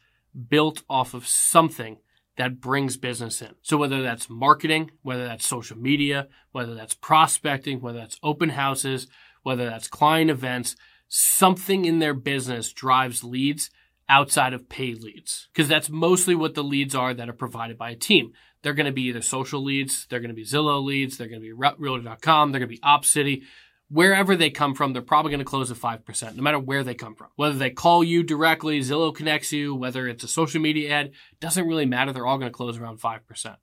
built 0.50 0.84
off 0.90 1.14
of 1.14 1.28
something 1.28 1.98
that 2.38 2.62
brings 2.62 2.98
business 2.98 3.42
in. 3.42 3.56
So 3.62 3.78
whether 3.78 4.02
that's 4.02 4.30
marketing, 4.30 4.92
whether 5.02 5.26
that's 5.26 5.46
social 5.46 5.78
media, 5.78 6.28
whether 6.52 6.76
that's 6.76 6.94
prospecting, 6.94 7.82
whether 7.82 7.98
that's 7.98 8.20
open 8.22 8.50
houses, 8.50 9.08
whether 9.44 9.66
that's 9.66 9.88
client 9.88 10.30
events, 10.30 10.76
something 11.08 11.86
in 11.86 12.00
their 12.00 12.14
business 12.14 12.72
drives 12.72 13.24
leads 13.24 13.70
outside 14.10 14.54
of 14.54 14.70
paid 14.70 15.02
leads. 15.02 15.50
Because 15.54 15.68
that's 15.68 15.90
mostly 15.90 16.36
what 16.36 16.56
the 16.56 16.64
leads 16.64 16.96
are 16.96 17.14
that 17.14 17.30
are 17.30 17.34
provided 17.34 17.78
by 17.78 17.92
a 17.92 17.96
team. 17.96 18.34
They're 18.62 18.74
going 18.74 18.86
to 18.86 18.92
be 18.92 19.04
either 19.04 19.22
social 19.22 19.64
leads, 19.64 20.08
they're 20.08 20.20
going 20.20 20.30
to 20.30 20.36
be 20.36 20.44
Zillow 20.44 20.84
leads, 20.84 21.18
they're 21.18 21.28
going 21.28 21.42
to 21.42 21.46
be 21.46 21.54
Realtor.com, 21.54 22.52
they're 22.52 22.60
going 22.60 22.70
to 22.70 22.76
be 22.76 22.82
OpCity. 22.82 23.44
Wherever 23.90 24.36
they 24.36 24.50
come 24.50 24.76
from, 24.76 24.92
they're 24.92 25.02
probably 25.02 25.32
going 25.32 25.40
to 25.40 25.46
close 25.46 25.72
at 25.72 25.78
5%, 25.78 26.36
no 26.36 26.44
matter 26.44 26.60
where 26.60 26.84
they 26.84 26.94
come 26.94 27.16
from. 27.16 27.28
Whether 27.38 27.58
they 27.58 27.70
call 27.70 28.04
you 28.04 28.22
directly, 28.24 28.82
Zillow 28.82 29.16
connects 29.16 29.54
you, 29.54 29.74
whether 29.74 30.08
it's 30.08 30.26
a 30.26 30.28
social 30.28 30.60
media 30.60 30.92
ad, 30.92 31.12
doesn't 31.40 31.68
really 31.68 31.86
matter. 31.86 32.12
They're 32.12 32.26
all 32.26 32.38
going 32.38 32.52
to 32.52 32.58
close 32.58 32.78
around 32.78 33.00
5%. 33.00 33.56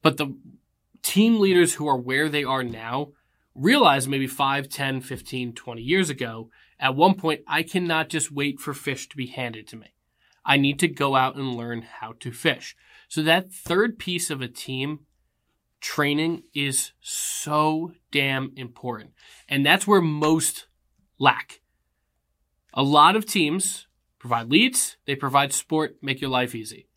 But 0.00 0.16
the 0.16 0.34
team 1.02 1.40
leaders 1.40 1.74
who 1.74 1.86
are 1.88 1.96
where 1.96 2.28
they 2.28 2.44
are 2.44 2.64
now 2.64 3.12
realize 3.54 4.08
maybe 4.08 4.26
5, 4.26 4.68
10, 4.68 5.00
15, 5.02 5.52
20 5.52 5.82
years 5.82 6.08
ago, 6.08 6.48
at 6.82 6.96
one 6.96 7.14
point, 7.14 7.42
I 7.46 7.62
cannot 7.62 8.08
just 8.08 8.32
wait 8.32 8.58
for 8.58 8.74
fish 8.74 9.08
to 9.08 9.16
be 9.16 9.28
handed 9.28 9.68
to 9.68 9.76
me. 9.76 9.94
I 10.44 10.56
need 10.56 10.80
to 10.80 10.88
go 10.88 11.14
out 11.14 11.36
and 11.36 11.54
learn 11.54 11.82
how 11.82 12.14
to 12.18 12.32
fish. 12.32 12.74
So 13.08 13.22
that 13.22 13.52
third 13.52 14.00
piece 14.00 14.30
of 14.30 14.42
a 14.42 14.48
team 14.48 15.06
training 15.80 16.42
is 16.52 16.90
so 17.00 17.92
damn 18.10 18.52
important. 18.56 19.12
And 19.48 19.64
that's 19.64 19.86
where 19.86 20.00
most 20.00 20.66
lack. 21.20 21.60
A 22.74 22.82
lot 22.82 23.14
of 23.14 23.26
teams 23.26 23.86
provide 24.18 24.50
leads, 24.50 24.96
they 25.06 25.14
provide 25.14 25.52
support, 25.52 25.96
make 26.02 26.20
your 26.20 26.30
life 26.30 26.52
easy. 26.52 26.88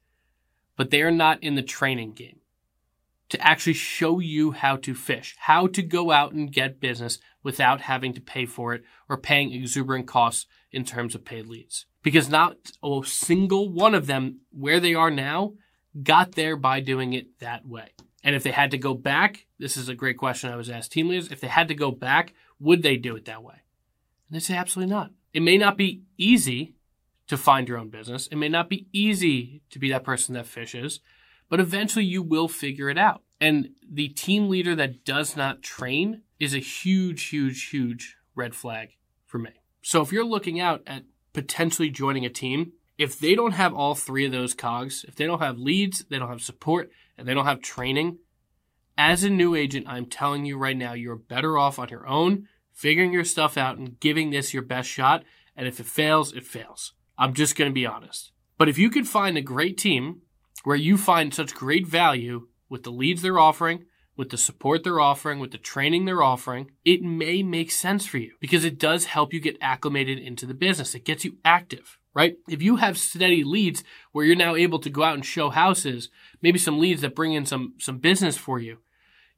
But 0.75 0.89
they 0.89 1.03
are 1.03 1.11
not 1.11 1.43
in 1.43 1.53
the 1.53 1.61
training 1.61 2.13
game 2.13 2.39
to 3.29 3.41
actually 3.41 3.73
show 3.73 4.19
you 4.19 4.51
how 4.51 4.75
to 4.77 4.93
fish, 4.93 5.35
how 5.39 5.67
to 5.67 5.81
go 5.81 6.11
out 6.11 6.33
and 6.33 6.51
get 6.51 6.79
business 6.79 7.19
without 7.43 7.81
having 7.81 8.13
to 8.13 8.21
pay 8.21 8.45
for 8.45 8.73
it 8.73 8.83
or 9.09 9.17
paying 9.17 9.51
exuberant 9.51 10.07
costs 10.07 10.45
in 10.71 10.83
terms 10.83 11.15
of 11.15 11.25
paid 11.25 11.47
leads. 11.47 11.85
Because 12.03 12.29
not 12.29 12.57
a 12.83 13.01
single 13.03 13.71
one 13.71 13.95
of 13.95 14.07
them, 14.07 14.41
where 14.51 14.79
they 14.79 14.93
are 14.93 15.09
now, 15.09 15.53
got 16.03 16.33
there 16.33 16.55
by 16.55 16.79
doing 16.79 17.13
it 17.13 17.39
that 17.39 17.65
way. 17.65 17.89
And 18.23 18.35
if 18.35 18.43
they 18.43 18.51
had 18.51 18.71
to 18.71 18.77
go 18.77 18.93
back, 18.93 19.45
this 19.59 19.77
is 19.77 19.89
a 19.89 19.95
great 19.95 20.17
question 20.17 20.51
I 20.51 20.55
was 20.55 20.69
asked 20.69 20.91
team 20.91 21.09
leaders. 21.09 21.31
If 21.31 21.41
they 21.41 21.47
had 21.47 21.67
to 21.67 21.75
go 21.75 21.91
back, 21.91 22.33
would 22.59 22.83
they 22.83 22.97
do 22.97 23.15
it 23.15 23.25
that 23.25 23.43
way? 23.43 23.61
And 24.27 24.35
they 24.35 24.39
say 24.39 24.55
absolutely 24.55 24.93
not. 24.93 25.11
It 25.33 25.41
may 25.41 25.57
not 25.57 25.77
be 25.77 26.01
easy 26.17 26.73
to 27.27 27.37
find 27.37 27.67
your 27.67 27.77
own 27.77 27.89
business. 27.89 28.27
It 28.27 28.35
may 28.35 28.49
not 28.49 28.69
be 28.69 28.87
easy 28.91 29.61
to 29.69 29.79
be 29.79 29.89
that 29.89 30.03
person 30.03 30.35
that 30.35 30.47
fishes, 30.47 30.99
but 31.49 31.59
eventually 31.59 32.05
you 32.05 32.21
will 32.23 32.47
figure 32.47 32.89
it 32.89 32.97
out. 32.97 33.21
And 33.39 33.69
the 33.89 34.07
team 34.09 34.49
leader 34.49 34.75
that 34.75 35.03
does 35.05 35.35
not 35.35 35.61
train 35.61 36.21
is 36.39 36.53
a 36.53 36.59
huge, 36.59 37.27
huge, 37.27 37.69
huge 37.69 38.17
red 38.33 38.55
flag 38.55 38.89
for 39.25 39.37
me. 39.37 39.51
So 39.81 40.01
if 40.01 40.11
you're 40.11 40.25
looking 40.25 40.59
out 40.59 40.81
at 40.87 41.03
potentially 41.33 41.89
joining 41.89 42.25
a 42.25 42.29
team, 42.29 42.73
if 42.97 43.19
they 43.19 43.35
don't 43.35 43.51
have 43.51 43.73
all 43.73 43.93
three 43.93 44.25
of 44.25 44.31
those 44.31 44.53
cogs, 44.53 45.05
if 45.07 45.15
they 45.15 45.25
don't 45.25 45.41
have 45.41 45.57
leads, 45.57 46.05
they 46.09 46.17
don't 46.17 46.29
have 46.29 46.41
support, 46.41 46.89
and 47.17 47.27
they 47.27 47.33
don't 47.33 47.45
have 47.45 47.61
training, 47.61 48.19
as 48.97 49.23
a 49.23 49.29
new 49.29 49.55
agent, 49.55 49.87
I'm 49.89 50.05
telling 50.05 50.45
you 50.45 50.57
right 50.57 50.77
now, 50.77 50.93
you're 50.93 51.17
better 51.17 51.57
off 51.57 51.79
on 51.79 51.89
your 51.89 52.07
own, 52.07 52.47
figuring 52.71 53.11
your 53.11 53.25
stuff 53.25 53.57
out 53.57 53.77
and 53.77 53.99
giving 53.99 54.29
this 54.29 54.53
your 54.53 54.63
best 54.63 54.89
shot. 54.89 55.23
And 55.55 55.67
if 55.67 55.79
it 55.79 55.85
fails, 55.85 56.33
it 56.33 56.45
fails. 56.45 56.93
I'm 57.17 57.33
just 57.33 57.55
going 57.55 57.69
to 57.69 57.73
be 57.73 57.85
honest. 57.85 58.31
But 58.57 58.69
if 58.69 58.77
you 58.77 58.89
could 58.89 59.07
find 59.07 59.37
a 59.37 59.41
great 59.41 59.77
team 59.77 60.21
where 60.65 60.75
you 60.75 60.97
find 60.97 61.33
such 61.33 61.55
great 61.55 61.87
value 61.87 62.47
with 62.69 62.83
the 62.83 62.91
leads 62.91 63.21
they're 63.21 63.39
offering, 63.39 63.85
with 64.17 64.31
the 64.31 64.37
support 64.37 64.83
they're 64.83 64.99
offering, 64.99 65.39
with 65.39 65.51
the 65.51 65.57
training 65.57 66.05
they're 66.05 66.23
offering, 66.23 66.71
it 66.83 67.01
may 67.01 67.43
make 67.43 67.71
sense 67.71 68.05
for 68.05 68.17
you 68.17 68.31
because 68.41 68.65
it 68.65 68.79
does 68.79 69.05
help 69.05 69.31
you 69.33 69.39
get 69.39 69.57
acclimated 69.61 70.17
into 70.17 70.45
the 70.45 70.53
business. 70.53 70.95
It 70.95 71.05
gets 71.05 71.23
you 71.23 71.37
active, 71.45 71.99
right? 72.13 72.35
If 72.49 72.63
you 72.63 72.77
have 72.77 72.97
steady 72.97 73.43
leads 73.43 73.83
where 74.11 74.25
you're 74.25 74.35
now 74.35 74.55
able 74.55 74.79
to 74.79 74.89
go 74.89 75.03
out 75.03 75.13
and 75.13 75.25
show 75.25 75.51
houses, 75.51 76.09
maybe 76.41 76.57
some 76.57 76.79
leads 76.79 77.01
that 77.01 77.15
bring 77.15 77.33
in 77.33 77.45
some, 77.45 77.75
some 77.77 77.99
business 77.99 78.35
for 78.35 78.59
you, 78.59 78.79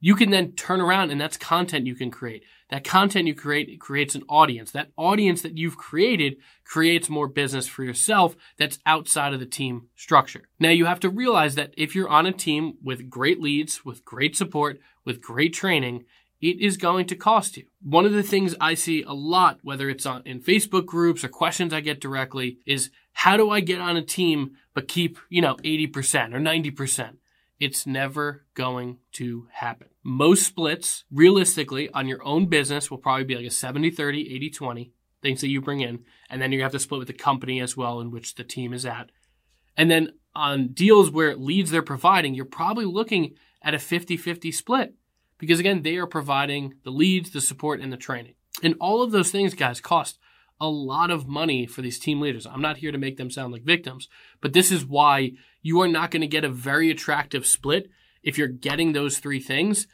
you 0.00 0.14
can 0.14 0.30
then 0.30 0.52
turn 0.52 0.80
around 0.80 1.10
and 1.10 1.20
that's 1.20 1.36
content 1.36 1.86
you 1.86 1.94
can 1.94 2.10
create. 2.10 2.44
That 2.70 2.84
content 2.84 3.26
you 3.26 3.34
create 3.34 3.80
creates 3.80 4.14
an 4.14 4.24
audience. 4.28 4.70
That 4.70 4.90
audience 4.96 5.42
that 5.42 5.56
you've 5.56 5.76
created 5.76 6.36
creates 6.64 7.08
more 7.08 7.26
business 7.26 7.66
for 7.66 7.82
yourself 7.82 8.36
that's 8.58 8.78
outside 8.84 9.32
of 9.32 9.40
the 9.40 9.46
team 9.46 9.88
structure. 9.96 10.48
Now 10.60 10.70
you 10.70 10.84
have 10.84 11.00
to 11.00 11.08
realize 11.08 11.54
that 11.54 11.72
if 11.76 11.94
you're 11.94 12.08
on 12.08 12.26
a 12.26 12.32
team 12.32 12.74
with 12.82 13.10
great 13.10 13.40
leads, 13.40 13.84
with 13.84 14.04
great 14.04 14.36
support, 14.36 14.78
with 15.04 15.22
great 15.22 15.54
training, 15.54 16.04
it 16.40 16.60
is 16.60 16.76
going 16.76 17.06
to 17.06 17.16
cost 17.16 17.56
you. 17.56 17.64
One 17.82 18.06
of 18.06 18.12
the 18.12 18.22
things 18.22 18.54
I 18.60 18.74
see 18.74 19.02
a 19.02 19.12
lot, 19.12 19.58
whether 19.62 19.90
it's 19.90 20.06
on 20.06 20.22
in 20.24 20.40
Facebook 20.40 20.86
groups 20.86 21.24
or 21.24 21.28
questions 21.28 21.72
I 21.72 21.80
get 21.80 22.00
directly, 22.00 22.58
is 22.64 22.90
how 23.12 23.36
do 23.36 23.50
I 23.50 23.60
get 23.60 23.80
on 23.80 23.96
a 23.96 24.02
team 24.02 24.52
but 24.74 24.86
keep, 24.86 25.18
you 25.28 25.42
know, 25.42 25.56
80% 25.56 26.34
or 26.34 26.38
90%? 26.38 27.14
It's 27.60 27.86
never 27.86 28.44
going 28.54 28.98
to 29.12 29.48
happen. 29.52 29.88
Most 30.04 30.46
splits, 30.46 31.04
realistically, 31.10 31.90
on 31.90 32.06
your 32.06 32.24
own 32.24 32.46
business 32.46 32.90
will 32.90 32.98
probably 32.98 33.24
be 33.24 33.34
like 33.34 33.46
a 33.46 33.50
70 33.50 33.90
30, 33.90 34.34
80 34.34 34.50
20, 34.50 34.92
things 35.22 35.40
that 35.40 35.48
you 35.48 35.60
bring 35.60 35.80
in. 35.80 36.04
And 36.30 36.40
then 36.40 36.52
you 36.52 36.62
have 36.62 36.72
to 36.72 36.78
split 36.78 36.98
with 37.00 37.08
the 37.08 37.14
company 37.14 37.60
as 37.60 37.76
well, 37.76 38.00
in 38.00 38.10
which 38.10 38.36
the 38.36 38.44
team 38.44 38.72
is 38.72 38.86
at. 38.86 39.10
And 39.76 39.90
then 39.90 40.12
on 40.34 40.68
deals 40.68 41.10
where 41.10 41.36
leads 41.36 41.70
they're 41.70 41.82
providing, 41.82 42.34
you're 42.34 42.44
probably 42.44 42.84
looking 42.84 43.34
at 43.62 43.74
a 43.74 43.78
50 43.78 44.16
50 44.16 44.52
split 44.52 44.94
because, 45.38 45.58
again, 45.58 45.82
they 45.82 45.96
are 45.96 46.06
providing 46.06 46.74
the 46.84 46.90
leads, 46.90 47.30
the 47.30 47.40
support, 47.40 47.80
and 47.80 47.92
the 47.92 47.96
training. 47.96 48.34
And 48.62 48.74
all 48.80 49.02
of 49.02 49.10
those 49.10 49.30
things, 49.30 49.54
guys, 49.54 49.80
cost 49.80 50.18
a 50.60 50.68
lot 50.68 51.10
of 51.10 51.28
money 51.28 51.66
for 51.66 51.82
these 51.82 51.98
team 51.98 52.20
leaders. 52.20 52.46
I'm 52.46 52.62
not 52.62 52.78
here 52.78 52.92
to 52.92 52.98
make 52.98 53.16
them 53.16 53.30
sound 53.30 53.52
like 53.52 53.62
victims, 53.62 54.08
but 54.40 54.52
this 54.52 54.72
is 54.72 54.84
why 54.84 55.32
you 55.62 55.80
are 55.80 55.88
not 55.88 56.10
going 56.10 56.20
to 56.22 56.26
get 56.26 56.44
a 56.44 56.48
very 56.48 56.90
attractive 56.90 57.46
split 57.46 57.90
if 58.22 58.36
you're 58.36 58.48
getting 58.48 58.92
those 58.92 59.18
three 59.18 59.40
things. 59.40 59.86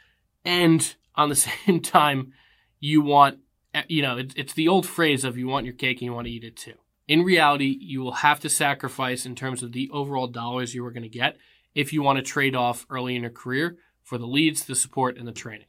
And 0.44 0.94
on 1.14 1.28
the 1.28 1.34
same 1.66 1.80
time, 1.80 2.32
you 2.80 3.02
want, 3.02 3.38
eh, 3.74 3.82
you 3.88 4.02
know, 4.02 4.18
it's 4.36 4.54
the 4.54 4.68
old 4.68 4.86
phrase 4.86 5.24
of 5.24 5.36
you 5.36 5.46
want 5.48 5.66
your 5.66 5.74
cake 5.74 5.98
and 5.98 6.06
you 6.06 6.12
want 6.12 6.26
to 6.26 6.32
eat 6.32 6.44
it 6.44 6.56
too. 6.56 6.74
In 7.06 7.22
reality, 7.22 7.76
you 7.80 8.00
will 8.00 8.12
have 8.12 8.40
to 8.40 8.48
sacrifice 8.48 9.26
in 9.26 9.34
terms 9.34 9.62
of 9.62 9.72
the 9.72 9.90
overall 9.92 10.26
dollars 10.26 10.74
you 10.74 10.84
are 10.86 10.90
going 10.90 11.02
to 11.02 11.08
get 11.08 11.36
if 11.74 11.92
you 11.92 12.02
want 12.02 12.16
to 12.16 12.22
trade 12.22 12.54
off 12.54 12.86
early 12.88 13.14
in 13.14 13.22
your 13.22 13.30
career 13.30 13.76
for 14.02 14.16
the 14.16 14.26
leads, 14.26 14.64
the 14.64 14.74
support, 14.74 15.18
and 15.18 15.28
the 15.28 15.32
training. 15.32 15.66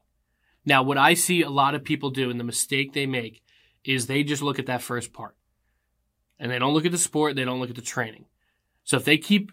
Now, 0.66 0.82
what 0.82 0.98
I 0.98 1.14
see 1.14 1.42
a 1.42 1.50
lot 1.50 1.76
of 1.76 1.84
people 1.84 2.10
do 2.10 2.30
and 2.30 2.40
the 2.40 2.44
mistake 2.44 2.94
they 2.94 3.06
make 3.06 3.42
is 3.86 4.08
they 4.08 4.24
just 4.24 4.42
look 4.42 4.60
at 4.60 4.66
that 4.66 4.82
first 4.82 5.14
part. 5.14 5.36
And 6.40 6.52
they 6.52 6.60
don't 6.60 6.74
look 6.74 6.86
at 6.86 6.92
the 6.92 6.98
sport, 6.98 7.36
they 7.36 7.46
don't 7.46 7.60
look 7.60 7.70
at 7.70 7.76
the 7.76 7.82
training. 7.82 8.26
So 8.84 8.98
if 8.98 9.06
they 9.06 9.18
keep 9.18 9.52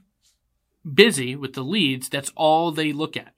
busy 0.91 1.37
with 1.37 1.55
the 1.55 1.62
leads, 1.62 2.09
that's 2.09 2.33
all 2.35 2.73
they 2.73 2.93
look 2.93 3.17
at. 3.17 3.35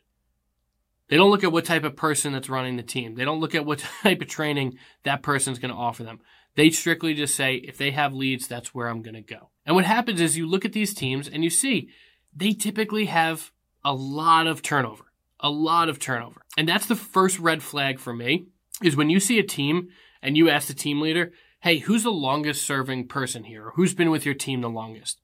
They 1.09 1.17
don't 1.17 1.31
look 1.31 1.45
at 1.45 1.53
what 1.53 1.67
type 1.67 1.85
of 1.85 1.97
person 1.97 2.33
that's 2.33 2.49
running 2.49 2.77
the 2.77 2.83
team. 2.83 3.15
They 3.15 3.25
don't 3.25 3.41
look 3.41 3.55
at 3.55 3.67
what 3.67 3.79
type 4.03 4.23
of 4.23 4.29
training 4.29 4.79
that 5.03 5.23
person's 5.23 5.59
going 5.59 5.73
to 5.73 5.77
offer 5.77 6.03
them. 6.03 6.21
They 6.57 6.71
strictly 6.71 7.15
just 7.15 7.35
say, 7.35 7.57
if 7.57 7.77
they 7.77 7.91
have 7.91 8.15
leads, 8.15 8.47
that's 8.47 8.75
where 8.75 8.89
I'm 8.89 9.03
going 9.03 9.15
to 9.15 9.21
go. 9.21 9.51
And 9.67 9.75
what 9.75 9.85
happens 9.85 10.21
is 10.21 10.39
you 10.39 10.49
look 10.49 10.65
at 10.65 10.73
these 10.73 10.95
teams 10.95 11.29
and 11.29 11.43
you 11.43 11.51
see 11.51 11.91
they 12.35 12.53
typically 12.53 13.07
have 13.07 13.51
a 13.85 13.93
lot 13.93 14.47
of 14.47 14.63
turnover, 14.63 15.05
a 15.41 15.51
lot 15.51 15.89
of 15.89 15.99
turnover. 15.99 16.43
And 16.57 16.69
that's 16.69 16.87
the 16.87 16.97
first 16.97 17.39
red 17.39 17.63
flag 17.63 17.99
for 17.99 18.15
me 18.15 18.47
is 18.83 18.97
when 18.97 19.11
you 19.11 19.21
see 19.21 19.39
a 19.39 19.45
team 19.45 19.89
and 20.25 20.37
you 20.37 20.49
ask 20.49 20.67
the 20.67 20.75
team 20.75 21.01
leader, 21.01 21.33
hey, 21.61 21.79
who's 21.79 22.03
the 22.03 22.11
longest 22.11 22.67
serving 22.67 23.07
person 23.07 23.45
here? 23.45 23.71
Who's 23.75 23.95
been 23.95 24.11
with 24.11 24.25
your 24.25 24.35
team 24.35 24.63
the 24.63 24.71
longest? 24.71 25.21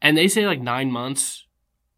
And 0.00 0.16
they 0.16 0.28
say 0.28 0.46
like 0.46 0.60
nine 0.60 0.90
months, 0.90 1.46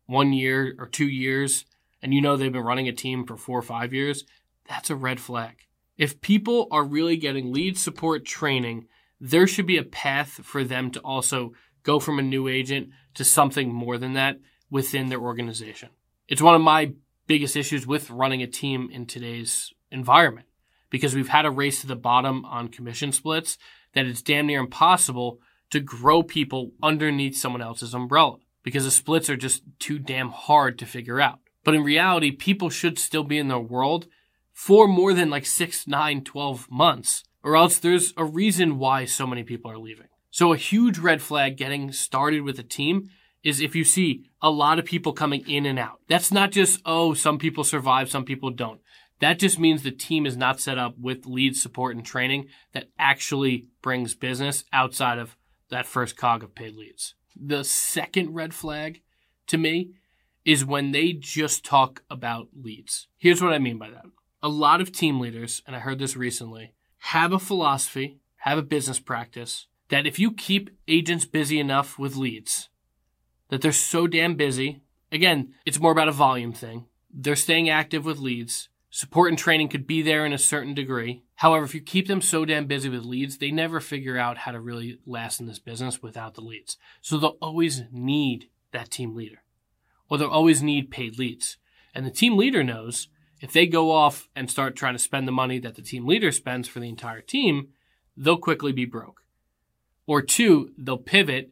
one 0.07 0.33
year, 0.33 0.75
or 0.79 0.89
two 0.89 1.07
years, 1.07 1.67
and 2.03 2.13
you 2.13 2.21
know 2.21 2.37
they've 2.37 2.51
been 2.51 2.63
running 2.63 2.89
a 2.89 2.93
team 2.93 3.25
for 3.25 3.37
four 3.37 3.59
or 3.59 3.63
five 3.63 3.93
years, 3.93 4.25
that's 4.69 4.91
a 4.91 4.97
red 4.97 5.21
flag. 5.21 5.67
If 5.99 6.21
people 6.21 6.69
are 6.71 6.85
really 6.85 7.17
getting 7.17 7.53
lead 7.53 7.79
support 7.79 8.25
training, 8.25 8.89
there 9.21 9.47
should 9.47 9.67
be 9.67 9.77
a 9.77 9.85
path 9.85 10.41
for 10.43 10.65
them 10.65 10.91
to 10.93 11.01
also 11.01 11.53
go 11.83 12.01
from 12.01 12.19
a 12.19 12.23
new 12.23 12.49
agent 12.49 12.89
to 13.15 13.25
something 13.25 13.73
more 13.73 13.99
than 13.99 14.15
that 14.15 14.39
within 14.71 15.11
their 15.11 15.21
organization. 15.21 15.91
It's 16.29 16.43
one 16.43 16.55
of 16.55 16.63
my 16.63 16.95
biggest 17.27 17.57
issues 17.57 17.87
with 17.87 18.11
running 18.11 18.43
a 18.43 18.47
team 18.47 18.89
in 18.91 19.07
today's 19.07 19.73
environment 19.91 20.47
because 20.93 21.15
we've 21.17 21.31
had 21.31 21.47
a 21.47 21.51
race 21.51 21.81
to 21.81 21.89
the 21.89 21.97
bottom 21.97 22.45
on 22.45 22.69
commission 22.69 23.11
splits 23.11 23.59
that 23.95 24.07
it's 24.07 24.23
damn 24.23 24.47
near 24.47 24.61
impossible 24.61 25.41
to 25.71 25.81
grow 25.81 26.23
people 26.23 26.73
underneath 26.83 27.37
someone 27.37 27.63
else's 27.63 27.95
umbrella 27.95 28.37
because 28.63 28.85
the 28.85 28.91
splits 28.91 29.29
are 29.29 29.37
just 29.37 29.63
too 29.81 29.99
damn 29.99 30.29
hard 30.29 30.79
to 30.79 30.87
figure 30.87 31.21
out. 31.21 31.41
But 31.65 31.75
in 31.75 31.83
reality, 31.83 32.31
people 32.31 32.71
should 32.71 32.99
still 32.99 33.25
be 33.25 33.39
in 33.39 33.49
their 33.49 33.59
world 33.59 34.07
for 34.53 34.87
more 34.87 35.15
than 35.15 35.31
like 35.31 35.47
six, 35.47 35.89
nine, 35.89 36.23
12 36.23 36.71
months, 36.71 37.25
or 37.43 37.57
else 37.57 37.79
there's 37.79 38.13
a 38.17 38.25
reason 38.25 38.79
why 38.79 39.07
so 39.07 39.27
many 39.27 39.43
people 39.43 39.71
are 39.71 39.79
leaving. 39.79 40.09
So 40.31 40.53
a 40.53 40.59
huge 40.59 40.99
red 40.99 41.23
flag 41.23 41.57
getting 41.57 41.91
started 41.91 42.43
with 42.43 42.59
a 42.59 42.63
team 42.63 43.09
is 43.43 43.61
if 43.61 43.75
you 43.75 43.85
see 43.85 44.25
a 44.41 44.51
lot 44.51 44.79
of 44.79 44.85
people 44.85 45.13
coming 45.13 45.49
in 45.49 45.67
and 45.67 45.79
out. 45.79 46.01
That's 46.09 46.31
not 46.31 46.53
just, 46.53 46.81
oh, 46.85 47.15
some 47.15 47.39
people 47.39 47.65
survive, 47.65 48.11
some 48.11 48.25
people 48.25 48.51
don't. 48.51 48.81
That 49.23 49.39
just 49.39 49.57
means 49.57 49.85
the 49.85 49.93
team 49.93 50.27
is 50.27 50.37
not 50.37 50.59
set 50.59 50.79
up 50.79 50.99
with 50.99 51.27
lead 51.27 51.57
support 51.57 51.95
and 51.95 52.05
training 52.05 52.49
that 52.73 52.89
actually 52.99 53.67
brings 53.81 54.17
business 54.17 54.65
outside 54.73 55.19
of 55.19 55.37
that 55.71 55.87
first 55.87 56.17
cog 56.17 56.43
of 56.43 56.57
paid 56.57 56.75
leads. 56.75 57.15
The 57.41 57.63
second 57.63 58.35
red 58.35 58.53
flag 58.53 59.01
to 59.47 59.57
me 59.57 59.93
is 60.45 60.65
when 60.65 60.91
they 60.91 61.13
just 61.13 61.65
talk 61.65 62.03
about 62.11 62.49
leads. 62.53 63.07
Here's 63.17 63.41
what 63.41 63.53
I 63.53 63.61
mean 63.61 63.79
by 63.79 63.91
that. 63.91 64.07
A 64.43 64.49
lot 64.49 64.81
of 64.81 64.91
team 64.91 65.21
leaders, 65.21 65.63
and 65.69 65.77
I 65.77 65.79
heard 65.79 66.01
this 66.01 66.17
recently, 66.17 66.75
have 66.99 67.33
a 67.33 67.39
philosophy, 67.39 68.19
have 68.39 68.59
a 68.59 68.63
business 68.63 68.99
practice 68.99 69.69
that 69.89 70.05
if 70.05 70.19
you 70.19 70.33
keep 70.33 70.69
agents 70.89 71.27
busy 71.27 71.61
enough 71.61 71.97
with 71.97 72.17
leads, 72.17 72.71
that 73.51 73.61
they're 73.61 73.71
so 73.71 74.09
damn 74.09 74.35
busy, 74.35 74.83
again, 75.13 75.55
it's 75.65 75.79
more 75.79 75.93
about 75.93 76.09
a 76.09 76.13
volume 76.13 76.53
thing. 76.53 76.87
They're 77.09 77.37
staying 77.37 77.71
active 77.71 78.05
with 78.05 78.19
leads 78.19 78.69
Support 78.95 79.31
and 79.31 79.39
training 79.39 79.71
could 79.71 79.87
be 79.87 80.03
there 80.03 80.27
in 80.27 80.35
a 80.35 80.39
certain 80.39 80.75
degree. 80.75 81.23
However, 81.37 81.65
if 81.65 81.75
you 81.75 81.81
keep 81.81 82.09
them 82.09 82.21
so 82.21 82.45
damn 82.45 82.67
busy 82.67 82.91
with 82.91 83.07
leads, 83.07 83.39
they 83.39 83.51
never 83.51 83.81
figure 83.81 84.19
out 84.19 84.37
how 84.37 84.53
to 84.53 84.61
really 84.61 84.99
last 85.07 85.41
in 85.41 85.47
this 85.47 85.59
business 85.59 86.03
without 86.03 86.35
the 86.35 86.43
leads. 86.43 86.77
So 87.01 87.17
they'll 87.17 87.39
always 87.41 87.85
need 87.91 88.51
that 88.73 88.91
team 88.91 89.15
leader, 89.15 89.45
or 90.11 90.19
they'll 90.19 90.29
always 90.29 90.63
need 90.63 90.91
paid 90.91 91.19
leads. 91.19 91.57
And 91.95 92.05
the 92.05 92.11
team 92.11 92.37
leader 92.37 92.63
knows 92.63 93.09
if 93.41 93.51
they 93.51 93.67
go 93.67 93.91
off 93.91 94.29
and 94.37 94.51
start 94.51 94.77
trying 94.77 94.95
to 94.95 94.99
spend 94.99 95.27
the 95.27 95.33
money 95.33 95.59
that 95.59 95.75
the 95.75 95.81
team 95.81 96.07
leader 96.07 96.31
spends 96.31 96.69
for 96.69 96.79
the 96.79 96.91
entire 96.91 97.23
team, 97.23 97.69
they'll 98.15 98.37
quickly 98.37 98.73
be 98.73 98.85
broke. 98.85 99.23
Or 100.07 100.21
two, 100.21 100.73
they'll 100.77 100.99
pivot, 100.99 101.51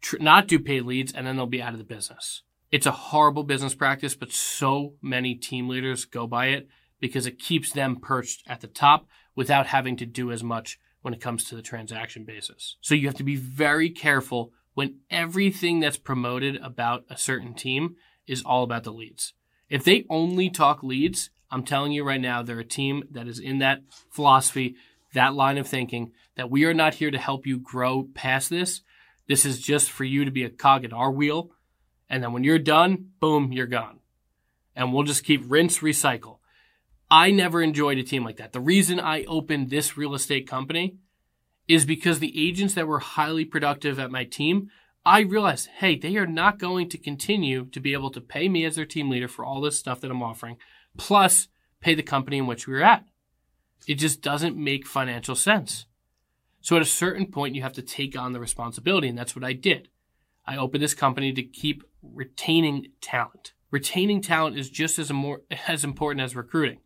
tr- 0.00 0.16
not 0.20 0.48
do 0.48 0.58
paid 0.58 0.86
leads, 0.86 1.12
and 1.12 1.26
then 1.26 1.36
they'll 1.36 1.44
be 1.44 1.60
out 1.60 1.74
of 1.74 1.78
the 1.78 1.84
business. 1.84 2.44
It's 2.70 2.86
a 2.86 2.92
horrible 2.92 3.44
business 3.44 3.74
practice, 3.74 4.14
but 4.14 4.32
so 4.32 4.94
many 5.00 5.34
team 5.34 5.68
leaders 5.68 6.04
go 6.04 6.26
by 6.26 6.46
it 6.46 6.68
because 7.00 7.26
it 7.26 7.38
keeps 7.38 7.72
them 7.72 7.96
perched 7.96 8.42
at 8.46 8.60
the 8.60 8.66
top 8.66 9.06
without 9.34 9.68
having 9.68 9.96
to 9.96 10.06
do 10.06 10.30
as 10.30 10.42
much 10.42 10.78
when 11.00 11.14
it 11.14 11.20
comes 11.20 11.44
to 11.44 11.54
the 11.54 11.62
transaction 11.62 12.24
basis. 12.24 12.76
So 12.80 12.94
you 12.94 13.06
have 13.06 13.16
to 13.16 13.24
be 13.24 13.36
very 13.36 13.88
careful 13.88 14.52
when 14.74 14.98
everything 15.10 15.80
that's 15.80 15.96
promoted 15.96 16.56
about 16.56 17.04
a 17.08 17.16
certain 17.16 17.54
team 17.54 17.96
is 18.26 18.42
all 18.42 18.64
about 18.64 18.84
the 18.84 18.92
leads. 18.92 19.32
If 19.70 19.84
they 19.84 20.04
only 20.10 20.50
talk 20.50 20.82
leads, 20.82 21.30
I'm 21.50 21.62
telling 21.62 21.92
you 21.92 22.04
right 22.04 22.20
now, 22.20 22.42
they're 22.42 22.58
a 22.58 22.64
team 22.64 23.04
that 23.10 23.26
is 23.26 23.38
in 23.38 23.58
that 23.58 23.80
philosophy, 24.10 24.76
that 25.14 25.34
line 25.34 25.56
of 25.56 25.66
thinking, 25.66 26.12
that 26.36 26.50
we 26.50 26.64
are 26.64 26.74
not 26.74 26.94
here 26.94 27.10
to 27.10 27.18
help 27.18 27.46
you 27.46 27.58
grow 27.58 28.08
past 28.14 28.50
this. 28.50 28.82
This 29.26 29.44
is 29.44 29.60
just 29.60 29.90
for 29.90 30.04
you 30.04 30.24
to 30.24 30.30
be 30.30 30.44
a 30.44 30.50
cog 30.50 30.84
in 30.84 30.92
our 30.92 31.10
wheel. 31.10 31.50
And 32.10 32.22
then 32.22 32.32
when 32.32 32.44
you're 32.44 32.58
done, 32.58 33.10
boom, 33.20 33.52
you're 33.52 33.66
gone. 33.66 34.00
And 34.74 34.92
we'll 34.92 35.04
just 35.04 35.24
keep 35.24 35.42
rinse, 35.46 35.78
recycle. 35.78 36.38
I 37.10 37.30
never 37.30 37.62
enjoyed 37.62 37.98
a 37.98 38.02
team 38.02 38.24
like 38.24 38.36
that. 38.36 38.52
The 38.52 38.60
reason 38.60 39.00
I 39.00 39.24
opened 39.24 39.70
this 39.70 39.96
real 39.96 40.14
estate 40.14 40.46
company 40.46 40.96
is 41.66 41.84
because 41.84 42.18
the 42.18 42.48
agents 42.48 42.74
that 42.74 42.86
were 42.86 42.98
highly 42.98 43.44
productive 43.44 43.98
at 43.98 44.10
my 44.10 44.24
team, 44.24 44.70
I 45.04 45.20
realized, 45.20 45.68
hey, 45.78 45.96
they 45.96 46.16
are 46.16 46.26
not 46.26 46.58
going 46.58 46.88
to 46.90 46.98
continue 46.98 47.66
to 47.66 47.80
be 47.80 47.92
able 47.92 48.10
to 48.10 48.20
pay 48.20 48.48
me 48.48 48.64
as 48.64 48.76
their 48.76 48.84
team 48.84 49.10
leader 49.10 49.28
for 49.28 49.44
all 49.44 49.60
this 49.60 49.78
stuff 49.78 50.00
that 50.00 50.10
I'm 50.10 50.22
offering, 50.22 50.56
plus 50.96 51.48
pay 51.80 51.94
the 51.94 52.02
company 52.02 52.38
in 52.38 52.46
which 52.46 52.66
we 52.66 52.74
were 52.74 52.82
at. 52.82 53.04
It 53.86 53.94
just 53.94 54.20
doesn't 54.20 54.56
make 54.56 54.86
financial 54.86 55.34
sense. 55.34 55.86
So 56.60 56.76
at 56.76 56.82
a 56.82 56.86
certain 56.86 57.26
point, 57.26 57.54
you 57.54 57.62
have 57.62 57.72
to 57.74 57.82
take 57.82 58.18
on 58.18 58.32
the 58.32 58.40
responsibility, 58.40 59.08
and 59.08 59.16
that's 59.16 59.36
what 59.36 59.44
I 59.44 59.52
did. 59.52 59.88
I 60.48 60.56
opened 60.56 60.82
this 60.82 60.94
company 60.94 61.32
to 61.34 61.42
keep 61.42 61.84
retaining 62.02 62.86
talent. 63.02 63.52
retaining 63.70 64.22
talent 64.22 64.56
is 64.56 64.70
just 64.70 64.98
as, 64.98 65.12
more, 65.12 65.42
as 65.68 65.84
important 65.84 66.22
as 66.24 66.34
recruiting, 66.34 66.78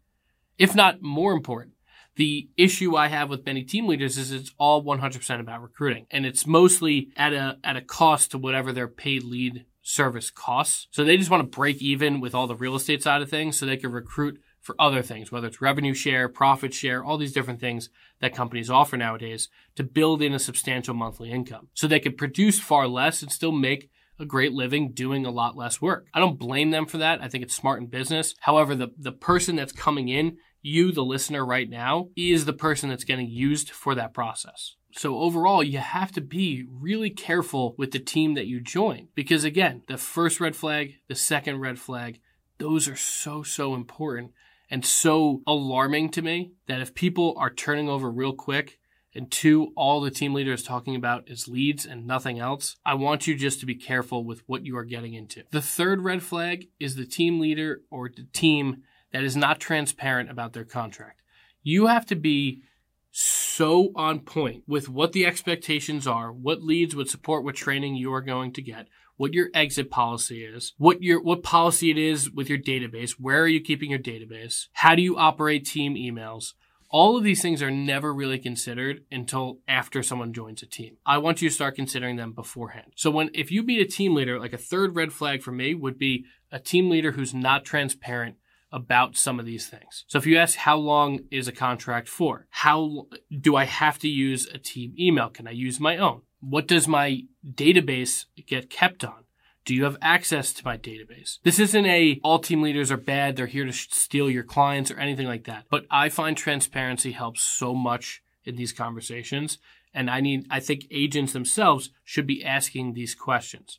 if 0.58 0.74
not 0.74 1.00
more 1.00 1.32
important. 1.32 1.74
The 2.16 2.50
issue 2.58 2.94
I 2.94 3.08
have 3.08 3.30
with 3.30 3.46
many 3.46 3.62
team 3.62 3.86
leaders 3.86 4.18
is 4.18 4.32
it's 4.32 4.52
all 4.58 4.84
100% 4.84 5.40
about 5.40 5.62
recruiting 5.62 6.06
and 6.10 6.26
it's 6.26 6.46
mostly 6.46 7.08
at 7.16 7.32
a, 7.32 7.56
at 7.64 7.76
a 7.76 7.80
cost 7.80 8.32
to 8.32 8.38
whatever 8.38 8.70
their 8.70 8.88
paid 8.88 9.22
lead 9.22 9.64
service 9.80 10.30
costs. 10.30 10.88
So 10.90 11.04
they 11.04 11.16
just 11.16 11.30
want 11.30 11.42
to 11.42 11.56
break 11.56 11.80
even 11.80 12.20
with 12.20 12.34
all 12.34 12.46
the 12.46 12.54
real 12.54 12.74
estate 12.74 13.02
side 13.02 13.22
of 13.22 13.30
things 13.30 13.56
so 13.56 13.64
they 13.64 13.78
can 13.78 13.92
recruit 13.92 14.40
for 14.62 14.76
other 14.78 15.02
things, 15.02 15.30
whether 15.30 15.48
it's 15.48 15.60
revenue 15.60 15.92
share, 15.92 16.28
profit 16.28 16.72
share, 16.72 17.04
all 17.04 17.18
these 17.18 17.32
different 17.32 17.60
things 17.60 17.90
that 18.20 18.34
companies 18.34 18.70
offer 18.70 18.96
nowadays 18.96 19.48
to 19.74 19.82
build 19.82 20.22
in 20.22 20.32
a 20.32 20.38
substantial 20.38 20.94
monthly 20.94 21.30
income. 21.30 21.68
So 21.74 21.86
they 21.86 22.00
could 22.00 22.16
produce 22.16 22.60
far 22.60 22.86
less 22.86 23.22
and 23.22 23.30
still 23.30 23.52
make 23.52 23.90
a 24.18 24.24
great 24.24 24.52
living 24.52 24.92
doing 24.92 25.26
a 25.26 25.30
lot 25.30 25.56
less 25.56 25.82
work. 25.82 26.06
I 26.14 26.20
don't 26.20 26.38
blame 26.38 26.70
them 26.70 26.86
for 26.86 26.98
that. 26.98 27.20
I 27.20 27.28
think 27.28 27.42
it's 27.42 27.54
smart 27.54 27.80
in 27.80 27.88
business. 27.88 28.34
However, 28.40 28.76
the, 28.76 28.88
the 28.96 29.12
person 29.12 29.56
that's 29.56 29.72
coming 29.72 30.08
in, 30.08 30.36
you, 30.62 30.92
the 30.92 31.04
listener 31.04 31.44
right 31.44 31.68
now, 31.68 32.10
is 32.16 32.44
the 32.44 32.52
person 32.52 32.88
that's 32.88 33.04
getting 33.04 33.28
used 33.28 33.70
for 33.70 33.96
that 33.96 34.14
process. 34.14 34.76
So 34.92 35.18
overall, 35.18 35.64
you 35.64 35.78
have 35.78 36.12
to 36.12 36.20
be 36.20 36.66
really 36.70 37.10
careful 37.10 37.74
with 37.76 37.90
the 37.90 37.98
team 37.98 38.34
that 38.34 38.46
you 38.46 38.60
join 38.60 39.08
because 39.14 39.42
again, 39.42 39.82
the 39.88 39.96
first 39.96 40.38
red 40.38 40.54
flag, 40.54 40.96
the 41.08 41.14
second 41.16 41.58
red 41.58 41.80
flag, 41.80 42.20
those 42.58 42.86
are 42.86 42.96
so, 42.96 43.42
so 43.42 43.74
important 43.74 44.32
and 44.72 44.86
so 44.86 45.42
alarming 45.46 46.08
to 46.12 46.22
me 46.22 46.52
that 46.66 46.80
if 46.80 46.94
people 46.94 47.34
are 47.36 47.50
turning 47.50 47.90
over 47.90 48.10
real 48.10 48.32
quick 48.32 48.78
and 49.14 49.30
two, 49.30 49.70
all 49.76 50.00
the 50.00 50.10
team 50.10 50.32
leader 50.32 50.54
is 50.54 50.62
talking 50.62 50.96
about 50.96 51.28
is 51.30 51.46
leads 51.46 51.84
and 51.84 52.06
nothing 52.06 52.38
else, 52.38 52.76
I 52.82 52.94
want 52.94 53.26
you 53.26 53.34
just 53.34 53.60
to 53.60 53.66
be 53.66 53.74
careful 53.74 54.24
with 54.24 54.42
what 54.46 54.64
you 54.64 54.74
are 54.78 54.84
getting 54.86 55.12
into. 55.12 55.42
The 55.50 55.60
third 55.60 56.00
red 56.00 56.22
flag 56.22 56.68
is 56.80 56.96
the 56.96 57.04
team 57.04 57.38
leader 57.38 57.82
or 57.90 58.08
the 58.08 58.26
team 58.32 58.84
that 59.12 59.22
is 59.22 59.36
not 59.36 59.60
transparent 59.60 60.30
about 60.30 60.54
their 60.54 60.64
contract. 60.64 61.20
You 61.62 61.88
have 61.88 62.06
to 62.06 62.16
be 62.16 62.62
so 63.10 63.92
on 63.94 64.20
point 64.20 64.64
with 64.66 64.88
what 64.88 65.12
the 65.12 65.26
expectations 65.26 66.06
are, 66.06 66.32
what 66.32 66.62
leads, 66.62 66.96
what 66.96 67.10
support, 67.10 67.44
what 67.44 67.56
training 67.56 67.96
you 67.96 68.10
are 68.14 68.22
going 68.22 68.54
to 68.54 68.62
get, 68.62 68.88
what 69.16 69.34
your 69.34 69.48
exit 69.54 69.90
policy 69.90 70.44
is, 70.44 70.72
what 70.78 71.02
your 71.02 71.22
what 71.22 71.42
policy 71.42 71.90
it 71.90 71.98
is 71.98 72.30
with 72.30 72.48
your 72.48 72.58
database, 72.58 73.12
where 73.12 73.42
are 73.42 73.48
you 73.48 73.60
keeping 73.60 73.90
your 73.90 73.98
database, 73.98 74.68
how 74.72 74.94
do 74.94 75.02
you 75.02 75.16
operate 75.16 75.66
team 75.66 75.94
emails. 75.94 76.54
All 76.88 77.16
of 77.16 77.24
these 77.24 77.40
things 77.40 77.62
are 77.62 77.70
never 77.70 78.12
really 78.12 78.38
considered 78.38 79.04
until 79.10 79.60
after 79.66 80.02
someone 80.02 80.34
joins 80.34 80.62
a 80.62 80.66
team. 80.66 80.98
I 81.06 81.16
want 81.16 81.40
you 81.40 81.48
to 81.48 81.54
start 81.54 81.74
considering 81.74 82.16
them 82.16 82.32
beforehand. 82.32 82.92
So 82.96 83.10
when 83.10 83.30
if 83.32 83.50
you 83.50 83.62
meet 83.62 83.80
a 83.80 83.90
team 83.90 84.14
leader, 84.14 84.38
like 84.38 84.52
a 84.52 84.58
third 84.58 84.94
red 84.94 85.10
flag 85.10 85.42
for 85.42 85.52
me 85.52 85.74
would 85.74 85.98
be 85.98 86.26
a 86.50 86.58
team 86.58 86.90
leader 86.90 87.12
who's 87.12 87.32
not 87.32 87.64
transparent 87.64 88.36
about 88.72 89.16
some 89.16 89.38
of 89.38 89.46
these 89.46 89.68
things. 89.68 90.04
So 90.06 90.18
if 90.18 90.26
you 90.26 90.36
ask 90.38 90.56
how 90.56 90.76
long 90.76 91.20
is 91.30 91.46
a 91.46 91.52
contract 91.52 92.08
for? 92.08 92.46
How 92.50 93.06
do 93.30 93.54
I 93.54 93.64
have 93.64 93.98
to 94.00 94.08
use 94.08 94.46
a 94.46 94.58
team 94.58 94.94
email? 94.98 95.28
Can 95.28 95.46
I 95.46 95.52
use 95.52 95.78
my 95.78 95.98
own? 95.98 96.22
What 96.42 96.66
does 96.66 96.88
my 96.88 97.22
database 97.48 98.26
get 98.46 98.68
kept 98.68 99.04
on? 99.04 99.24
Do 99.64 99.76
you 99.76 99.84
have 99.84 99.96
access 100.02 100.52
to 100.54 100.64
my 100.64 100.76
database? 100.76 101.38
This 101.44 101.60
isn't 101.60 101.86
a 101.86 102.18
all 102.24 102.40
team 102.40 102.62
leaders 102.62 102.90
are 102.90 102.96
bad, 102.96 103.36
they're 103.36 103.46
here 103.46 103.64
to 103.64 103.72
steal 103.72 104.28
your 104.28 104.42
clients 104.42 104.90
or 104.90 104.98
anything 104.98 105.28
like 105.28 105.44
that. 105.44 105.66
But 105.70 105.86
I 105.88 106.08
find 106.08 106.36
transparency 106.36 107.12
helps 107.12 107.42
so 107.42 107.74
much 107.74 108.24
in 108.44 108.56
these 108.56 108.72
conversations. 108.72 109.58
And 109.94 110.10
I 110.10 110.20
need, 110.20 110.46
I 110.50 110.58
think 110.58 110.86
agents 110.90 111.32
themselves 111.32 111.90
should 112.02 112.26
be 112.26 112.44
asking 112.44 112.94
these 112.94 113.14
questions. 113.14 113.78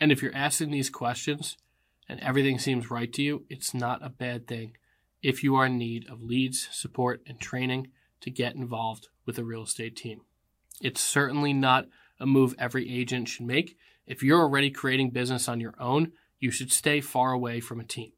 And 0.00 0.10
if 0.10 0.22
you're 0.22 0.34
asking 0.34 0.70
these 0.70 0.88
questions 0.88 1.58
and 2.08 2.18
everything 2.20 2.58
seems 2.58 2.90
right 2.90 3.12
to 3.12 3.22
you, 3.22 3.44
it's 3.50 3.74
not 3.74 4.02
a 4.02 4.08
bad 4.08 4.46
thing 4.46 4.76
if 5.22 5.44
you 5.44 5.54
are 5.56 5.66
in 5.66 5.76
need 5.76 6.08
of 6.08 6.22
leads, 6.22 6.66
support, 6.72 7.20
and 7.26 7.38
training 7.38 7.88
to 8.22 8.30
get 8.30 8.54
involved 8.54 9.08
with 9.26 9.38
a 9.38 9.44
real 9.44 9.64
estate 9.64 9.96
team. 9.96 10.22
It's 10.80 11.00
certainly 11.00 11.52
not 11.52 11.86
a 12.18 12.26
move 12.26 12.54
every 12.58 12.90
agent 12.92 13.28
should 13.28 13.46
make. 13.46 13.76
If 14.06 14.22
you're 14.22 14.40
already 14.40 14.70
creating 14.70 15.10
business 15.10 15.48
on 15.48 15.60
your 15.60 15.74
own, 15.78 16.12
you 16.38 16.50
should 16.50 16.72
stay 16.72 17.00
far 17.00 17.32
away 17.32 17.60
from 17.60 17.80
a 17.80 17.84
team. 17.84 18.12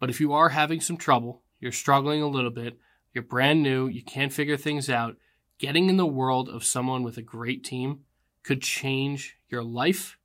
But 0.00 0.10
if 0.10 0.20
you 0.20 0.32
are 0.32 0.50
having 0.50 0.80
some 0.80 0.96
trouble, 0.96 1.42
you're 1.60 1.72
struggling 1.72 2.22
a 2.22 2.28
little 2.28 2.50
bit, 2.50 2.78
you're 3.12 3.24
brand 3.24 3.62
new, 3.62 3.86
you 3.86 4.02
can't 4.02 4.32
figure 4.32 4.56
things 4.56 4.90
out, 4.90 5.16
getting 5.58 5.88
in 5.88 5.96
the 5.96 6.06
world 6.06 6.48
of 6.48 6.64
someone 6.64 7.02
with 7.02 7.16
a 7.16 7.22
great 7.22 7.64
team 7.64 8.00
could 8.42 8.62
change 8.62 9.36
your 9.48 9.62
life, 9.62 10.18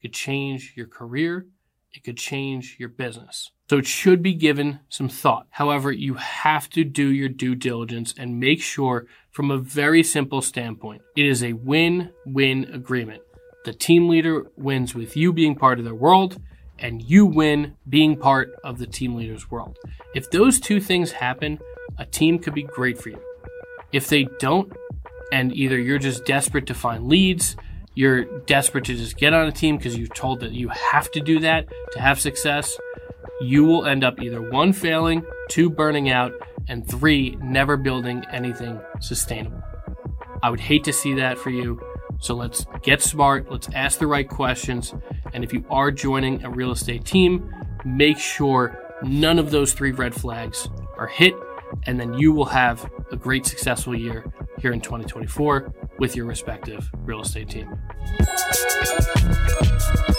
could 0.00 0.12
change 0.12 0.72
your 0.76 0.86
career, 0.86 1.46
it 1.92 2.04
could 2.04 2.16
change 2.16 2.76
your 2.78 2.88
business. 2.88 3.50
So 3.68 3.78
it 3.78 3.86
should 3.86 4.22
be 4.22 4.34
given 4.34 4.80
some 4.88 5.08
thought. 5.08 5.46
However, 5.50 5.92
you 5.92 6.14
have 6.14 6.70
to 6.70 6.84
do 6.84 7.08
your 7.08 7.28
due 7.28 7.54
diligence 7.54 8.14
and 8.16 8.40
make 8.40 8.62
sure 8.62 9.06
from 9.30 9.50
a 9.50 9.58
very 9.58 10.02
simple 10.02 10.40
standpoint, 10.40 11.02
it 11.16 11.26
is 11.26 11.42
a 11.42 11.52
win-win 11.52 12.70
agreement. 12.72 13.22
The 13.64 13.72
team 13.74 14.08
leader 14.08 14.46
wins 14.56 14.94
with 14.94 15.16
you 15.16 15.32
being 15.32 15.54
part 15.54 15.78
of 15.78 15.84
their 15.84 15.94
world 15.94 16.40
and 16.78 17.02
you 17.02 17.26
win 17.26 17.74
being 17.88 18.16
part 18.16 18.54
of 18.64 18.78
the 18.78 18.86
team 18.86 19.14
leader's 19.14 19.50
world. 19.50 19.76
If 20.14 20.30
those 20.30 20.60
two 20.60 20.80
things 20.80 21.12
happen, 21.12 21.58
a 21.98 22.06
team 22.06 22.38
could 22.38 22.54
be 22.54 22.62
great 22.62 22.98
for 22.98 23.10
you. 23.10 23.20
If 23.92 24.08
they 24.08 24.28
don't, 24.38 24.72
and 25.32 25.52
either 25.52 25.78
you're 25.78 25.98
just 25.98 26.24
desperate 26.24 26.66
to 26.66 26.74
find 26.74 27.08
leads, 27.08 27.56
you're 27.98 28.22
desperate 28.42 28.84
to 28.84 28.94
just 28.94 29.16
get 29.16 29.34
on 29.34 29.48
a 29.48 29.50
team 29.50 29.76
because 29.76 29.98
you're 29.98 30.06
told 30.06 30.38
that 30.38 30.52
you 30.52 30.68
have 30.68 31.10
to 31.10 31.18
do 31.18 31.40
that 31.40 31.66
to 31.90 32.00
have 32.00 32.20
success, 32.20 32.78
you 33.40 33.64
will 33.64 33.86
end 33.86 34.04
up 34.04 34.22
either 34.22 34.40
one, 34.40 34.72
failing, 34.72 35.20
two, 35.48 35.68
burning 35.68 36.08
out, 36.08 36.30
and 36.68 36.88
three, 36.88 37.36
never 37.42 37.76
building 37.76 38.22
anything 38.32 38.80
sustainable. 39.00 39.60
I 40.44 40.48
would 40.50 40.60
hate 40.60 40.84
to 40.84 40.92
see 40.92 41.14
that 41.14 41.38
for 41.38 41.50
you. 41.50 41.80
So 42.20 42.36
let's 42.36 42.66
get 42.84 43.02
smart, 43.02 43.50
let's 43.50 43.68
ask 43.74 43.98
the 43.98 44.06
right 44.06 44.28
questions, 44.28 44.94
and 45.32 45.42
if 45.42 45.52
you 45.52 45.64
are 45.68 45.90
joining 45.90 46.44
a 46.44 46.50
real 46.50 46.70
estate 46.70 47.04
team, 47.04 47.52
make 47.84 48.18
sure 48.18 48.80
none 49.02 49.40
of 49.40 49.50
those 49.50 49.72
three 49.72 49.90
red 49.90 50.14
flags 50.14 50.68
are 50.96 51.08
hit, 51.08 51.34
and 51.82 51.98
then 51.98 52.14
you 52.14 52.32
will 52.32 52.44
have 52.44 52.88
a 53.10 53.16
great 53.16 53.44
successful 53.44 53.96
year 53.96 54.24
here 54.60 54.72
in 54.72 54.80
2024 54.80 55.74
with 55.98 56.14
your 56.14 56.26
respective 56.26 56.88
real 57.04 57.22
estate 57.22 57.48
team. 57.48 57.76
Música 58.16 60.17